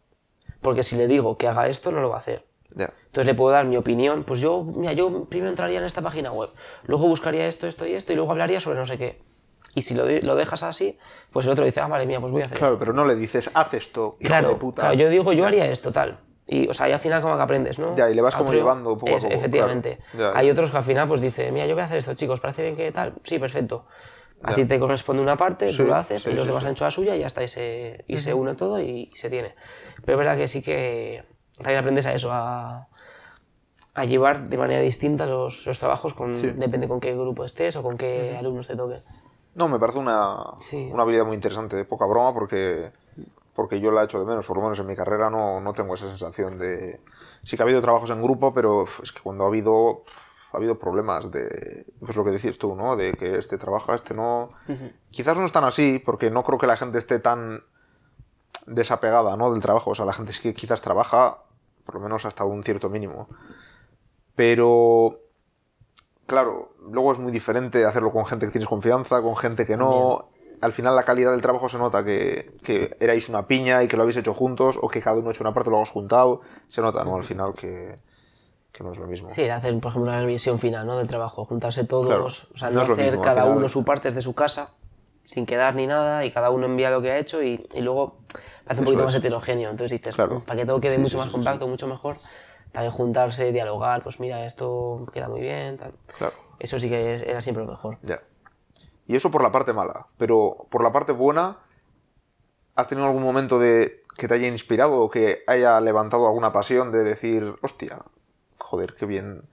[0.61, 2.46] Porque si le digo que haga esto, no lo va a hacer.
[3.07, 4.24] Entonces le puedo dar mi opinión.
[4.24, 6.51] Pues yo, mira, yo primero entraría en esta página web,
[6.84, 9.20] luego buscaría esto, esto y esto, y luego hablaría sobre no sé qué.
[9.74, 10.98] Y si lo, de- lo dejas así,
[11.32, 13.14] pues el otro dice, ah, vale, mía, pues voy a hacer Claro, pero no le
[13.16, 14.82] dices, haz esto, hijo Claro, de puta.
[14.82, 16.18] claro, yo digo, yo haría esto, tal.
[16.53, 17.94] Y, o sea, y al final como que aprendes, ¿no?
[17.94, 20.01] Ya, y le vas A como otro- llevando poco a es- poco, Efectivamente.
[20.11, 20.32] claro.
[20.34, 20.53] Ya, Hay ya.
[20.53, 22.74] otros que al final pues dice, mira, yo voy a hacer esto, chicos, ¿parece bien
[22.76, 23.14] que tal?
[23.22, 23.86] Sí, perfecto.
[24.42, 26.62] A ti te corresponde una parte, Sí, tú lo haces, sí, y los sí, demás
[26.62, 26.66] sí.
[26.66, 29.30] han hecho la suya y ya está, y se, y se une todo y, se
[29.30, 29.55] tiene.
[30.05, 31.22] Pero es verdad que sí que
[31.57, 32.88] también aprendes a eso, a,
[33.94, 37.82] a llevar de manera distinta los, los trabajos, con, depende con qué grupo estés o
[37.84, 39.01] con qué alumnos te toquen.
[39.55, 40.88] No, me parece una, Sí.
[40.92, 42.90] una habilidad muy interesante, de poca broma, porque,
[43.61, 45.74] porque yo la he hecho de menos, por lo menos en mi carrera no, no
[45.74, 46.98] tengo esa sensación de...
[47.44, 50.04] Sí que ha habido trabajos en grupo, pero es que cuando ha habido,
[50.50, 51.84] ha habido problemas de...
[52.00, 52.96] Pues lo que decías tú, ¿no?
[52.96, 54.48] De que este trabaja, este no...
[55.11, 57.62] Quizás no están así, porque no creo que la gente esté tan
[58.64, 59.52] desapegada, ¿no?
[59.52, 59.90] Del trabajo.
[59.90, 61.40] O sea, la gente sí que quizás trabaja,
[61.84, 63.28] por lo menos hasta un cierto mínimo.
[64.36, 65.20] Pero
[66.24, 70.30] claro, luego es muy diferente hacerlo con gente que tienes confianza, con gente que no.
[70.61, 73.96] Al final la calidad del trabajo se nota que, que erais una piña y que
[73.96, 75.90] lo habéis hecho juntos, o que cada uno ha hecho una parte y lo habéis
[75.90, 76.42] juntado.
[76.68, 77.16] Se nota, ¿no?
[77.16, 77.94] Al final que,
[78.72, 79.30] que no es lo mismo.
[79.30, 80.98] Sí, hacer, por ejemplo, una visión final ¿no?
[80.98, 83.84] del trabajo, juntarse todos, Claro, o sea, no no, hacer mismo, cada final- uno su
[83.84, 84.70] parte desde su casa,
[85.24, 88.18] sin quedar ni nada, y cada uno envía lo que ha hecho, y, y luego
[88.64, 89.06] parece un poquito es.
[89.06, 89.70] más heterogéneo.
[89.70, 90.36] Entonces dices, Claro.
[90.36, 92.16] "Mm, para que todo quede Sí, mucho sí, más sí, compacto, mucho mejor,
[92.72, 95.92] también juntarse, dialogar, pues mira, esto queda muy bien, tal.
[96.18, 96.34] Claro.
[96.58, 97.96] Eso sí que es- era siempre lo mejor.
[98.02, 98.20] Ya.
[99.11, 100.06] Y eso por la parte mala.
[100.18, 101.58] Pero por la parte buena,
[102.76, 106.92] ¿has tenido algún momento de que te haya inspirado o que haya levantado alguna pasión
[106.92, 107.98] de decir, hostia,
[108.58, 109.48] joder, qué bien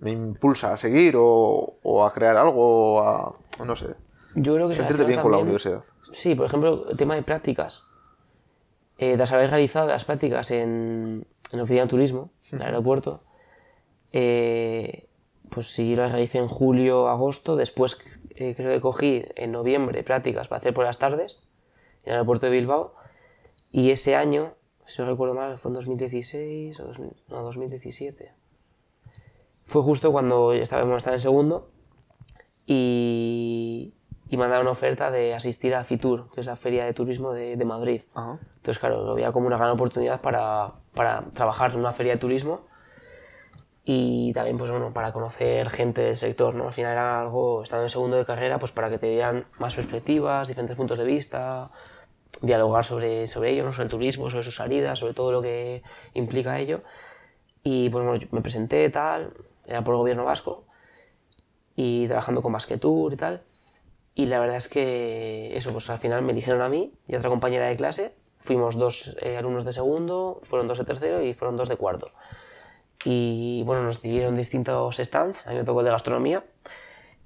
[0.00, 3.64] me impulsa a seguir o, o a crear algo o a...
[3.64, 3.94] no sé.
[4.34, 5.84] Yo creo que Sentirte bien con la universidad.
[6.10, 7.84] Sí, por ejemplo, el tema de prácticas.
[8.98, 13.22] Eh, tras haber realizado las prácticas en, en la oficina de turismo, en el aeropuerto,
[14.10, 15.06] eh,
[15.50, 17.56] pues sí, las realicé en julio, agosto.
[17.56, 17.98] Después
[18.36, 21.42] eh, creo que cogí en noviembre prácticas para hacer por las tardes
[22.04, 22.94] en el aeropuerto de Bilbao.
[23.70, 24.54] Y ese año,
[24.86, 28.32] si no recuerdo mal, fue en 2016 o 2000 no, 2017.
[29.66, 31.70] Fue justo cuando estaba, bueno, estaba en segundo
[32.66, 33.94] y,
[34.28, 37.56] y dado una oferta de asistir a FITUR, que es la feria de turismo de,
[37.56, 38.02] de Madrid.
[38.14, 38.40] Ajá.
[38.56, 42.18] Entonces, claro, lo veía como una gran oportunidad para, para trabajar en una feria de
[42.18, 42.69] turismo
[43.92, 46.68] y también, pues bueno, para conocer gente del sector, ¿no?
[46.68, 49.74] Al final era algo, estando en segundo de carrera, pues para que te dieran más
[49.74, 51.72] perspectivas, diferentes puntos de vista,
[52.40, 53.72] dialogar sobre, sobre ello, ¿no?
[53.72, 55.82] Sobre el turismo, sobre sus salidas, sobre todo lo que
[56.14, 56.82] implica ello.
[57.64, 59.32] Y pues bueno, me presenté, tal,
[59.66, 60.66] era por el gobierno vasco
[61.74, 63.42] y trabajando con Basquetour y tal.
[64.14, 67.18] Y la verdad es que eso, pues al final me eligieron a mí y a
[67.18, 68.14] otra compañera de clase.
[68.38, 72.12] Fuimos dos eh, alumnos de segundo, fueron dos de tercero y fueron dos de cuarto.
[73.04, 76.44] Y bueno, nos dieron distintos stands, a mí me tocó el de gastronomía.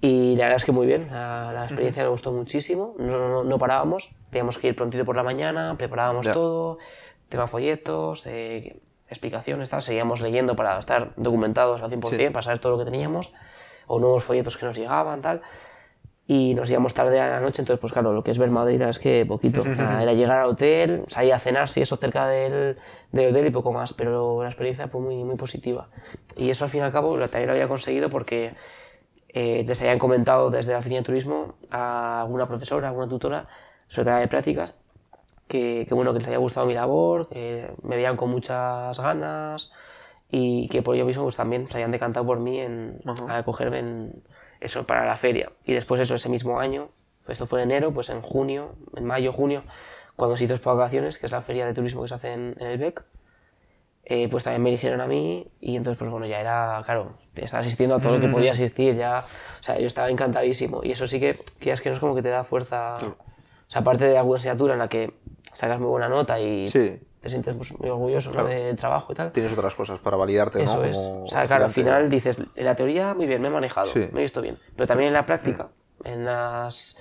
[0.01, 2.95] Y la verdad es que muy bien, la, la experiencia me gustó muchísimo.
[2.99, 6.35] No, no, no parábamos, teníamos que ir prontito por la mañana, preparábamos Ya.
[6.35, 6.79] todo,
[7.29, 9.81] tema folletos, eh, explicaciones, tal.
[9.83, 12.31] Seguíamos leyendo para estar documentados al 100%, Sí.
[12.31, 13.33] para saber todo lo que teníamos,
[13.87, 15.41] o nuevos folletos que nos llegaban, tal.
[16.27, 18.81] Y nos íbamos tarde a la noche, entonces, pues claro, lo que es ver Madrid
[18.81, 19.62] es que poquito.
[19.64, 22.79] Nada, Era llegar al hotel, salir a cenar, si eso, cerca del,
[23.12, 25.89] del hotel y poco más, pero la experiencia fue muy, muy positiva.
[26.37, 28.55] Y eso al fin y al cabo lo- también lo había conseguido porque
[29.29, 33.47] eh, les habían comentado desde la oficina de turismo a alguna profesora, alguna tutora,
[33.89, 34.72] sobre la de prácticas,
[35.47, 39.72] que, que, bueno, que les había gustado mi labor, que me veían con muchas ganas
[40.31, 42.99] y que por ello mismo pues, también se habían decantado por mí en
[43.29, 44.22] a acogerme en
[44.65, 45.53] eso para la feria.
[45.65, 46.89] Y después eso, ese mismo año,
[47.29, 49.65] esto fue en enero, pues en junio, en mayo, junio,
[50.17, 52.57] cuando se hizo Expo Vacaciones, que es la feria de turismo que se hace en,
[52.59, 53.05] en el BEC,
[54.07, 57.62] eh, pues también me eligieron a mí y entonces pues bueno, ya era, claro, estaba
[57.62, 59.25] asistiendo a todo lo que podía asistir, ya,
[59.61, 62.15] o sea, yo estaba encantadísimo y eso sí que, que es que no es como
[62.15, 65.15] que te da fuerza, o sea, aparte de alguna asignatura en la que
[65.55, 67.01] sacas muy buena nota y Sí.
[67.25, 68.45] Te sientes pues, muy orgulloso ¿no?
[68.45, 69.33] del trabajo y tal.
[69.33, 70.85] Tienes otras cosas para validarte, Eso ¿no?
[70.85, 70.97] es.
[70.99, 73.87] Como O sea, claro, al final dices, en la teoría, muy bien, me he manejado,
[73.87, 74.09] Sí.
[74.12, 74.59] me he visto bien.
[74.77, 75.68] Pero también en la práctica,
[76.05, 76.99] en, las,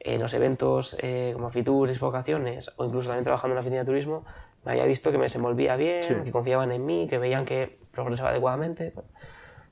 [0.00, 3.84] en los eventos eh, como Fitur, vocaciones, o incluso también trabajando en la oficina de
[3.86, 4.24] turismo,
[4.64, 8.30] me había visto que me desenvolvía bien, que confiaban en mí, que veían que progresaba
[8.30, 8.94] adecuadamente.
[8.96, 9.02] O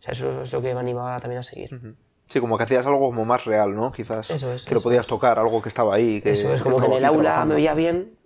[0.00, 1.96] sea, eso es lo que me animaba también a seguir.
[2.26, 3.90] Sí, como que hacías algo como más real, ¿no?
[3.90, 4.30] Quizás.
[4.30, 6.20] Eso es, Que lo eso podías tocar, algo que estaba ahí.
[6.20, 7.46] Que, Eso es, que como que en el aula trabajando.
[7.48, 8.16] me veía bien,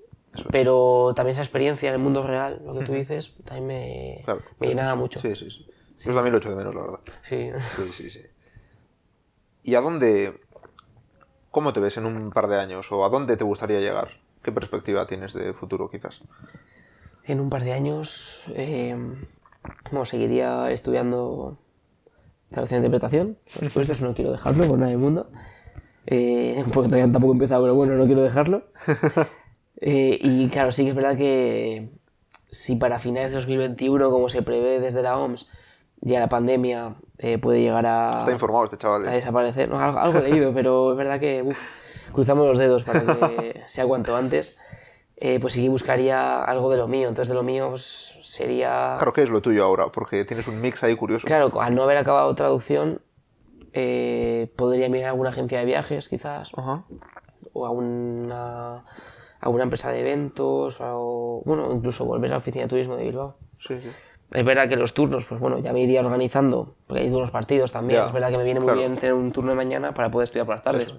[0.50, 4.42] pero también esa experiencia en el mundo real, lo que tú dices, también me, Claro,
[4.58, 5.20] me llenaba mucho.
[5.20, 5.66] Sí, sí, sí.
[6.04, 7.00] Yo también lo echo de menos, la verdad.
[7.22, 7.50] Sí.
[7.58, 8.20] Sí, sí, sí.
[9.64, 10.40] ¿Y a dónde...
[11.50, 12.92] ¿Cómo te ves en un par de años?
[12.92, 14.20] ¿O a dónde te gustaría llegar?
[14.42, 16.22] ¿Qué perspectiva tienes de futuro, quizás?
[17.24, 18.96] En un par de años, eh,
[19.90, 21.58] bueno, seguiría estudiando
[22.48, 23.38] traducción e interpretación.
[23.54, 25.30] Por supuesto, eso no quiero dejarlo por nada del mundo.
[26.06, 28.64] Eh, porque todavía tampoco he empezado, pero bueno, no quiero dejarlo.
[29.80, 31.90] Eh, y claro, sí que es verdad que
[32.50, 35.46] si para finales de 2021, como se prevé desde la OMS,
[36.00, 39.06] ya la pandemia eh, puede llegar a, Está informado este chaval.
[39.06, 39.16] a ¿eh?
[39.16, 39.68] desaparecer.
[39.68, 41.58] No, algo, algo he leído, pero es verdad que uf,
[42.12, 44.56] cruzamos los dedos para que sea cuanto antes.
[45.20, 47.08] Eh, pues sí que buscaría algo de lo mío.
[47.08, 48.94] Entonces, de lo mío pues, sería.
[48.98, 49.90] Claro, ¿qué es lo tuyo ahora?
[49.90, 51.26] Porque tienes un mix ahí curioso.
[51.26, 53.00] Claro, al no haber acabado traducción,
[53.72, 56.84] eh, podría mirar a alguna agencia de viajes, quizás, Ajá.
[57.52, 58.84] o a una,
[59.40, 63.04] a una empresa de eventos, o bueno, incluso volver a la oficina de turismo de
[63.04, 63.36] Bilbao.
[63.60, 63.88] Sí, sí.
[64.32, 67.72] Es verdad que los turnos, pues bueno, ya me iría organizando, porque hay unos partidos
[67.72, 68.00] también.
[68.00, 70.24] Ya, es verdad que me viene muy bien tener un turno de mañana para poder
[70.24, 70.88] estudiar por las tardes.
[70.88, 70.92] Es.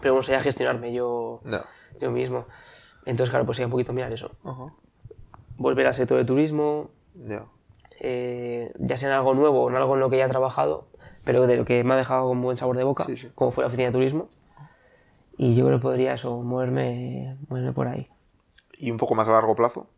[0.00, 1.64] Pero bueno, sería gestionarme yo, Ya.
[2.00, 2.44] yo mismo.
[3.06, 4.30] Entonces, claro, pues sería un poquito mirar eso.
[4.44, 4.72] Ajá.
[5.56, 7.44] Volver al sector de turismo, Ya.
[8.00, 10.86] eh, ya sea en algo nuevo o en algo en lo que ya he trabajado,
[11.24, 13.28] pero de lo que me ha dejado con buen sabor de boca, Sí, sí.
[13.34, 14.28] como fue la oficina de turismo.
[15.36, 18.08] Y yo creo que podría eso, moverme, moverme por ahí.
[18.78, 19.88] ¿Y un poco más a largo plazo?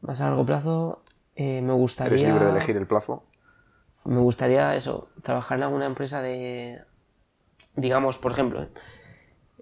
[0.00, 1.02] Más a largo plazo,
[1.36, 2.18] eh, me gustaría...
[2.18, 3.24] Eres libre de elegir el plazo.
[4.04, 6.82] Me gustaría eso, trabajar en alguna empresa de,
[7.74, 8.68] digamos, por ejemplo, ¿eh?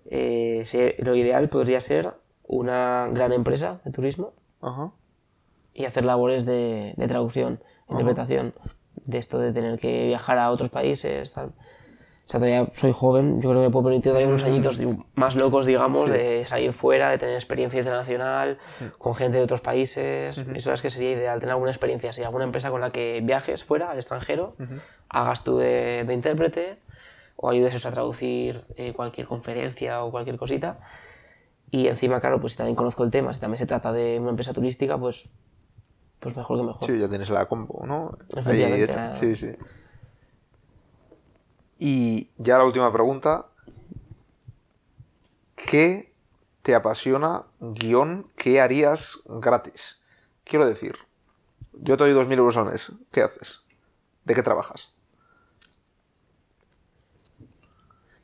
[0.07, 4.90] Eh, se- lo ideal podría ser una gran empresa de turismo Ajá.
[5.72, 8.53] y hacer labores de, de traducción, interpretación,
[8.97, 11.53] de esto de tener que viajar a otros países, tal.
[12.24, 14.78] O sea, todavía soy joven, yo creo que me puedo permitir todavía unos añitos
[15.14, 18.58] más locos, digamos, de salir fuera, de tener experiencia internacional,
[18.98, 20.38] con gente de otros países.
[20.54, 23.64] Eso es que sería ideal, tener alguna experiencia así, alguna empresa con la que viajes
[23.64, 24.54] fuera, al extranjero,
[25.08, 26.78] hagas tú de, de intérprete
[27.36, 30.78] o ayudes a traducir eh, cualquier conferencia o cualquier cosita.
[31.70, 34.30] Y encima, claro, pues si también conozco el tema, si también se trata de una
[34.30, 35.28] empresa turística, pues,
[36.20, 36.86] pues mejor que mejor.
[36.88, 38.12] Sí, ya tienes la combo, ¿no?
[38.46, 39.06] Ahí hecha.
[39.06, 39.52] la- Sí, sí.
[41.85, 43.47] Y ya la última pregunta.
[45.57, 46.14] ¿Qué
[46.62, 50.01] te apasiona, guion, qué harías gratis?
[50.45, 50.95] Quiero decir,
[51.72, 52.93] yo te doy 2.000 euros al mes.
[53.11, 53.62] ¿Qué haces?
[54.24, 54.93] ¿De qué trabajas?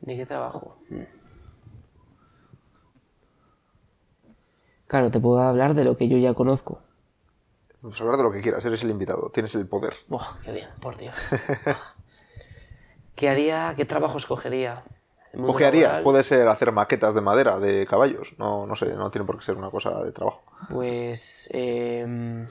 [0.03, 0.79] ¿De qué trabajo?
[4.87, 6.81] Claro, te puedo hablar de lo que yo ya conozco.
[7.81, 9.95] Pues hablar de lo que quieras, eres el invitado, tienes el poder.
[10.07, 11.17] Buah, qué bien, por Dios.
[13.19, 13.75] ¿Qué haría?
[13.77, 14.85] ¿Qué trabajo escogería?
[15.33, 15.83] ¿El mundo ¿O qué harías?
[15.89, 16.05] laboral?
[16.05, 18.35] Puede ser hacer maquetas de madera, de caballos.
[18.39, 20.45] No, no sé, no tiene por qué ser una cosa de trabajo.
[20.71, 21.51] Pues.
[21.53, 22.47] em,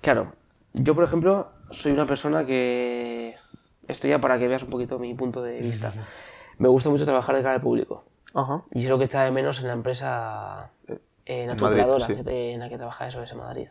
[0.00, 0.32] Claro,
[0.74, 3.34] yo por ejemplo soy una persona que.
[3.88, 5.92] Esto ya para que veas un poquito mi punto de vista.
[6.58, 8.04] Me gusta mucho trabajar de cara al público.
[8.32, 8.62] Ajá.
[8.72, 10.70] Y es lo que echaba de menos en la empresa,
[11.24, 12.14] en la en Madrid, tuteladora sí.
[12.22, 13.68] que- en la que trabajaba eso es en Madrid.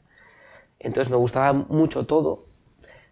[0.80, 2.46] Entonces me gustaba mucho todo,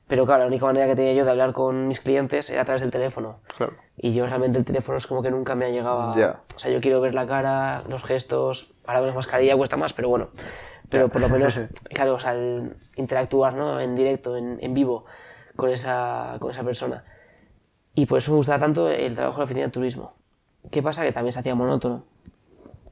[0.08, 2.66] pero claro, la única manera que tenía yo de hablar con mis clientes era a
[2.66, 3.40] través del teléfono.
[3.58, 3.74] Claro.
[3.98, 6.16] Y yo realmente el teléfono es como que nunca me ha llegado a...
[6.16, 6.42] Ya.
[6.56, 9.94] O sea, yo quiero ver la cara, los gestos, ahora con la mascarilla cuesta más,
[9.94, 10.30] pero bueno.
[10.90, 13.80] Pero por lo menos, claro, o sea, el interactuar, ¿no?
[13.80, 15.06] En directo, en, en vivo,
[15.56, 17.04] con esa, con esa persona.
[17.96, 20.14] Y por eso me gustaba tanto el trabajo en la oficina de turismo.
[20.70, 21.04] ¿Qué pasa?
[21.04, 22.06] Que también se hacía monótono.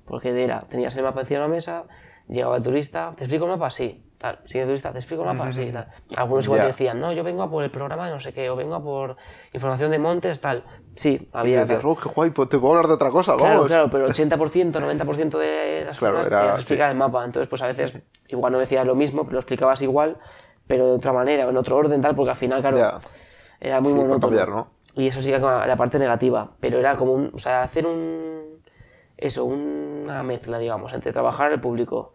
[0.06, 1.84] Porque era, tenías el mapa encima de la mesa,
[2.28, 3.70] llegaba el turista, ¿te explico el mapa?
[3.70, 4.04] Sí.
[4.24, 4.40] Tal.
[4.46, 5.52] Siguiente turista, ¿te explico el mapa?
[5.52, 5.70] Sí.
[5.74, 5.86] Tal.
[6.16, 8.50] Algunos igual te decían, no, yo vengo a por el programa de no sé qué,
[8.50, 9.18] o vengo a por
[9.52, 10.64] información de montes, tal.
[10.96, 11.66] Sí, Y había...
[11.66, 13.68] decías, oh, qué guay, pues te puedo hablar de otra cosa, Claro, vamos.
[13.68, 17.26] claro, pero 80%, 90% de las Claro, cosas era- te las explicaba el mapa.
[17.26, 17.96] Entonces, pues a veces
[18.30, 20.18] igual no decías lo mismo, pero lo explicabas igual,
[20.68, 22.78] pero de otra manera, en otro orden, tal, porque al final, claro,
[23.60, 24.38] era muy Sí, para monótono.
[24.38, 24.68] cambiar, ¿no?
[24.96, 27.86] Y eso sí que era la parte negativa, pero era como un, o sea, hacer
[27.86, 28.62] un,
[29.18, 32.14] eso, una mezcla, digamos, entre trabajar al público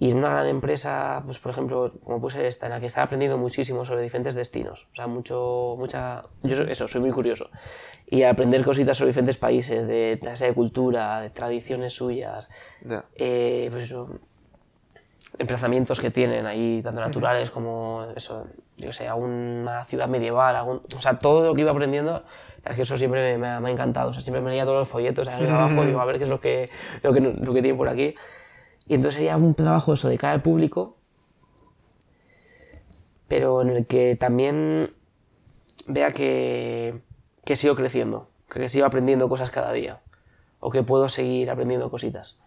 [0.00, 2.86] Y en una gran empresa, pues por ejemplo, como puede ser esta, en la que
[2.86, 4.86] estaba aprendiendo muchísimo sobre diferentes destinos.
[4.92, 6.22] O sea, mucho, mucha...
[6.44, 7.50] Yo so- eso, soy muy curioso.
[8.06, 12.48] Y aprender cositas sobre diferentes países, de tasa de cultura, de tradiciones suyas,
[12.82, 13.04] Ya.
[13.16, 14.08] eh, pues eso,
[15.38, 18.46] emplazamientos que tienen ahí, tanto naturales como eso,
[18.76, 22.24] yo sé, a una ciudad medieval, algún- o sea, todo lo que iba aprendiendo,
[22.64, 24.64] es que eso siempre me, me ha, me ha encantado, o sea, siempre me leía
[24.64, 26.70] todos los folletos ahí abajo, digo, a ver qué es lo que,
[27.02, 28.14] lo que, lo que tiene por aquí.
[28.88, 30.96] Y entonces sería un trabajo eso de cara al público,
[33.28, 34.94] pero en el que también
[35.86, 37.02] vea que,
[37.44, 40.00] que sigo creciendo, que sigo aprendiendo cosas cada día,
[40.60, 42.40] o que puedo seguir aprendiendo cositas.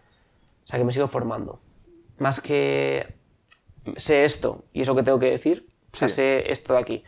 [0.64, 1.60] O sea, que me sigo formando.
[2.18, 3.14] Más que
[3.96, 6.14] sé esto y eso que tengo que decir, o sea, Sí.
[6.16, 7.04] sé esto de aquí.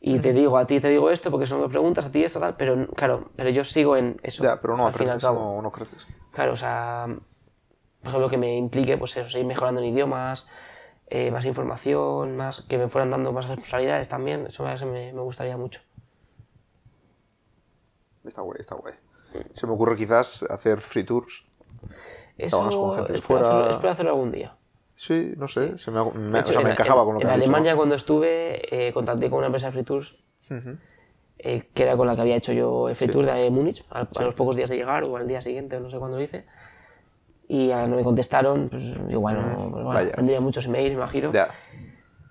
[0.00, 2.38] Y te digo, a ti te digo esto porque eso me preguntas, a ti esto
[2.38, 4.44] tal, pero claro, pero yo sigo en eso.
[4.44, 5.56] Ya, pero no al fin y al cabo.
[5.56, 6.06] no, no creces.
[6.30, 7.06] Claro, o sea,
[8.00, 10.48] por ejemplo, que me implique, pues eso, seguir mejorando en idiomas,
[11.08, 15.20] eh, más información, más, que me fueran dando más responsabilidades también, eso me, me, me
[15.22, 15.80] gustaría mucho.
[18.24, 18.94] Está guay, está guay.
[19.54, 21.44] Se me ocurre quizás hacer free tours.
[22.36, 23.46] Eso con gente espero, fuera.
[23.46, 24.56] hacerlo, espero hacerlo algún día.
[24.94, 27.14] Sí, no sé, se me, me- De o hecho, sea, me en- encajaba en- con
[27.14, 27.76] lo que En has dicho, Alemania, ¿no?
[27.78, 30.16] cuando estuve, eh, contacté con una empresa de free tours,
[31.38, 34.08] eh, que era con la que había hecho yo el free tour de Múnich, al-
[34.14, 36.46] a, los pocos días de llegar o al día siguiente, no sé cuándo lo hice.
[37.48, 40.12] Y a no me contestaron, pues igual no, pues, bueno, vaya.
[40.12, 41.32] tendría muchos emails, me imagino.
[41.32, 41.48] Ya,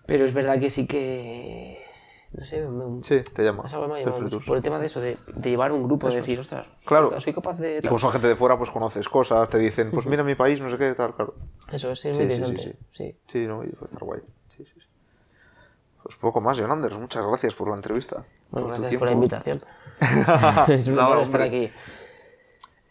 [0.06, 1.80] Pero es verdad que sí que.
[2.34, 3.44] No sé, me, sí, te
[4.30, 4.46] tours.
[4.46, 7.20] Por el tema de eso, de, de llevar un grupo, de decir, ostras, Claro.
[7.20, 7.78] soy capaz de.
[7.78, 7.90] Y tal".
[7.90, 10.70] como son gente de fuera, pues conoces cosas, te dicen, pues mira mi país, no
[10.70, 11.36] sé qué, tal, claro.
[11.72, 12.78] Eso es, es Sí, muy sí, sí, interesante.
[12.92, 14.20] Sí, Sí, no, y puede estar guay.
[14.50, 14.88] Sí, sí, sí.
[16.04, 18.24] Pues poco más, Jonander, muchas gracias por la entrevista.
[18.52, 19.64] Bueno, por tu gracias por la invitación.
[20.68, 21.72] es un Nada, honor estar aquí.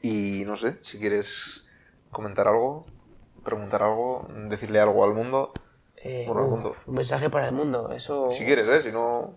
[0.03, 1.66] Y no sé, si quieres
[2.17, 2.87] comentar algo,
[3.45, 5.53] preguntar algo, decirle algo al mundo,
[5.99, 6.77] Eh, Bueno, al uh, mundo.
[6.87, 8.31] Un mensaje para el mundo, eso.
[8.31, 8.83] si quieres, ¿eh?
[8.83, 9.35] Si no,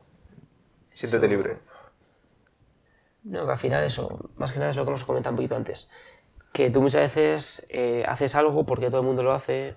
[0.94, 1.58] siéntete Eso- libre.
[3.24, 5.56] No, que al final eso, más que nada es lo que hemos comentado un poquito
[5.56, 5.90] antes.
[6.54, 9.76] Que tú muchas veces eh, haces algo porque todo el mundo lo hace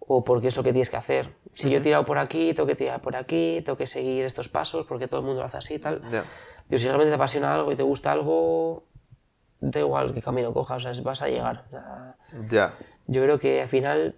[0.00, 1.32] o porque es lo que tienes que hacer.
[1.54, 4.48] Si yo he tirado por aquí, tengo que tirar por aquí, tengo que seguir estos
[4.48, 6.02] pasos porque todo el mundo lo hace así y tal.
[6.10, 6.24] Ya.
[6.68, 8.84] Digo, si realmente te apasiona algo y te gusta algo,
[9.70, 11.64] da igual qué camino cojas, o sea, vas a llegar.
[12.50, 12.72] Ya.
[13.06, 14.16] yo creo que al final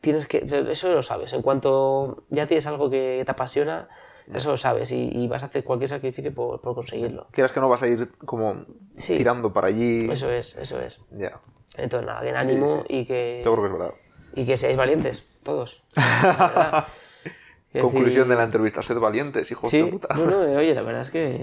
[0.00, 0.44] tienes que.
[0.70, 1.32] Eso lo sabes.
[1.32, 3.88] En cuanto ya tienes algo que te apasiona,
[4.32, 7.26] eso lo sabes y, y vas a hacer cualquier sacrificio por, por conseguirlo.
[7.32, 8.64] Quieras que no vas a ir como
[8.94, 9.16] Sí.
[9.16, 10.10] tirando para allí.
[10.10, 11.00] Eso es, eso es.
[11.10, 11.40] Ya.
[11.76, 13.42] Entonces, nada, que ánimo y que.
[13.44, 13.94] Yo creo que es verdad.
[14.34, 15.82] Y que seáis valientes, todos.
[17.72, 20.14] Conclusión decir- de la entrevista, sed valientes, hijos Sí, de puta.
[20.14, 21.42] no, no, oye, la verdad es que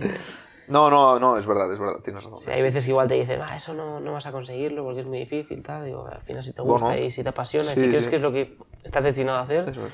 [0.70, 2.40] No, no, no, es verdad, es verdad, tienes razón.
[2.40, 5.02] sí, hay veces que igual te dicen, ah, eso no, no vas a conseguirlo porque
[5.02, 5.86] es muy difícil, tal.
[5.86, 8.04] Digo, al final si te gusta Bueno, y si te apasiona y sí, si crees
[8.06, 8.10] sí.
[8.12, 9.94] que es lo que estás destinado a hacer, Eso es.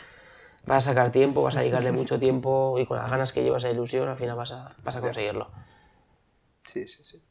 [0.66, 3.64] vas a sacar tiempo, vas a dedicarle mucho tiempo y con las ganas que llevas
[3.64, 5.50] a ilusión, al final vas a, vas a conseguirlo.
[6.66, 7.24] Sí, sí, sí.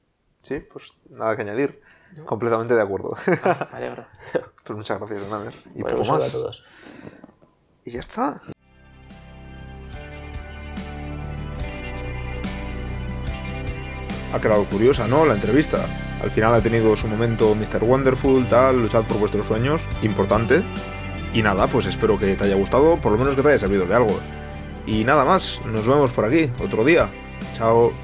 [0.43, 1.81] Sí, pues nada que añadir.
[2.27, 3.17] Completamente de acuerdo.
[3.27, 4.07] Me alegro.
[4.65, 5.55] pues muchas gracias, Jonander.
[5.75, 6.29] Y bueno, poco más.
[6.29, 6.63] a todos.
[7.85, 8.41] Y ya está.
[14.35, 15.25] Ha quedado curiosa, ¿no?
[15.25, 15.87] La entrevista.
[16.21, 17.85] Al final ha tenido su momento Mr.
[17.85, 20.63] Wonderful, tal, luchad por vuestros sueños, importante.
[21.33, 23.87] Y nada, pues espero que te haya gustado, por lo menos que te haya servido
[23.87, 24.19] de algo.
[24.87, 27.09] Y nada más, nos vemos por aquí, otro día.
[27.57, 28.04] Chao.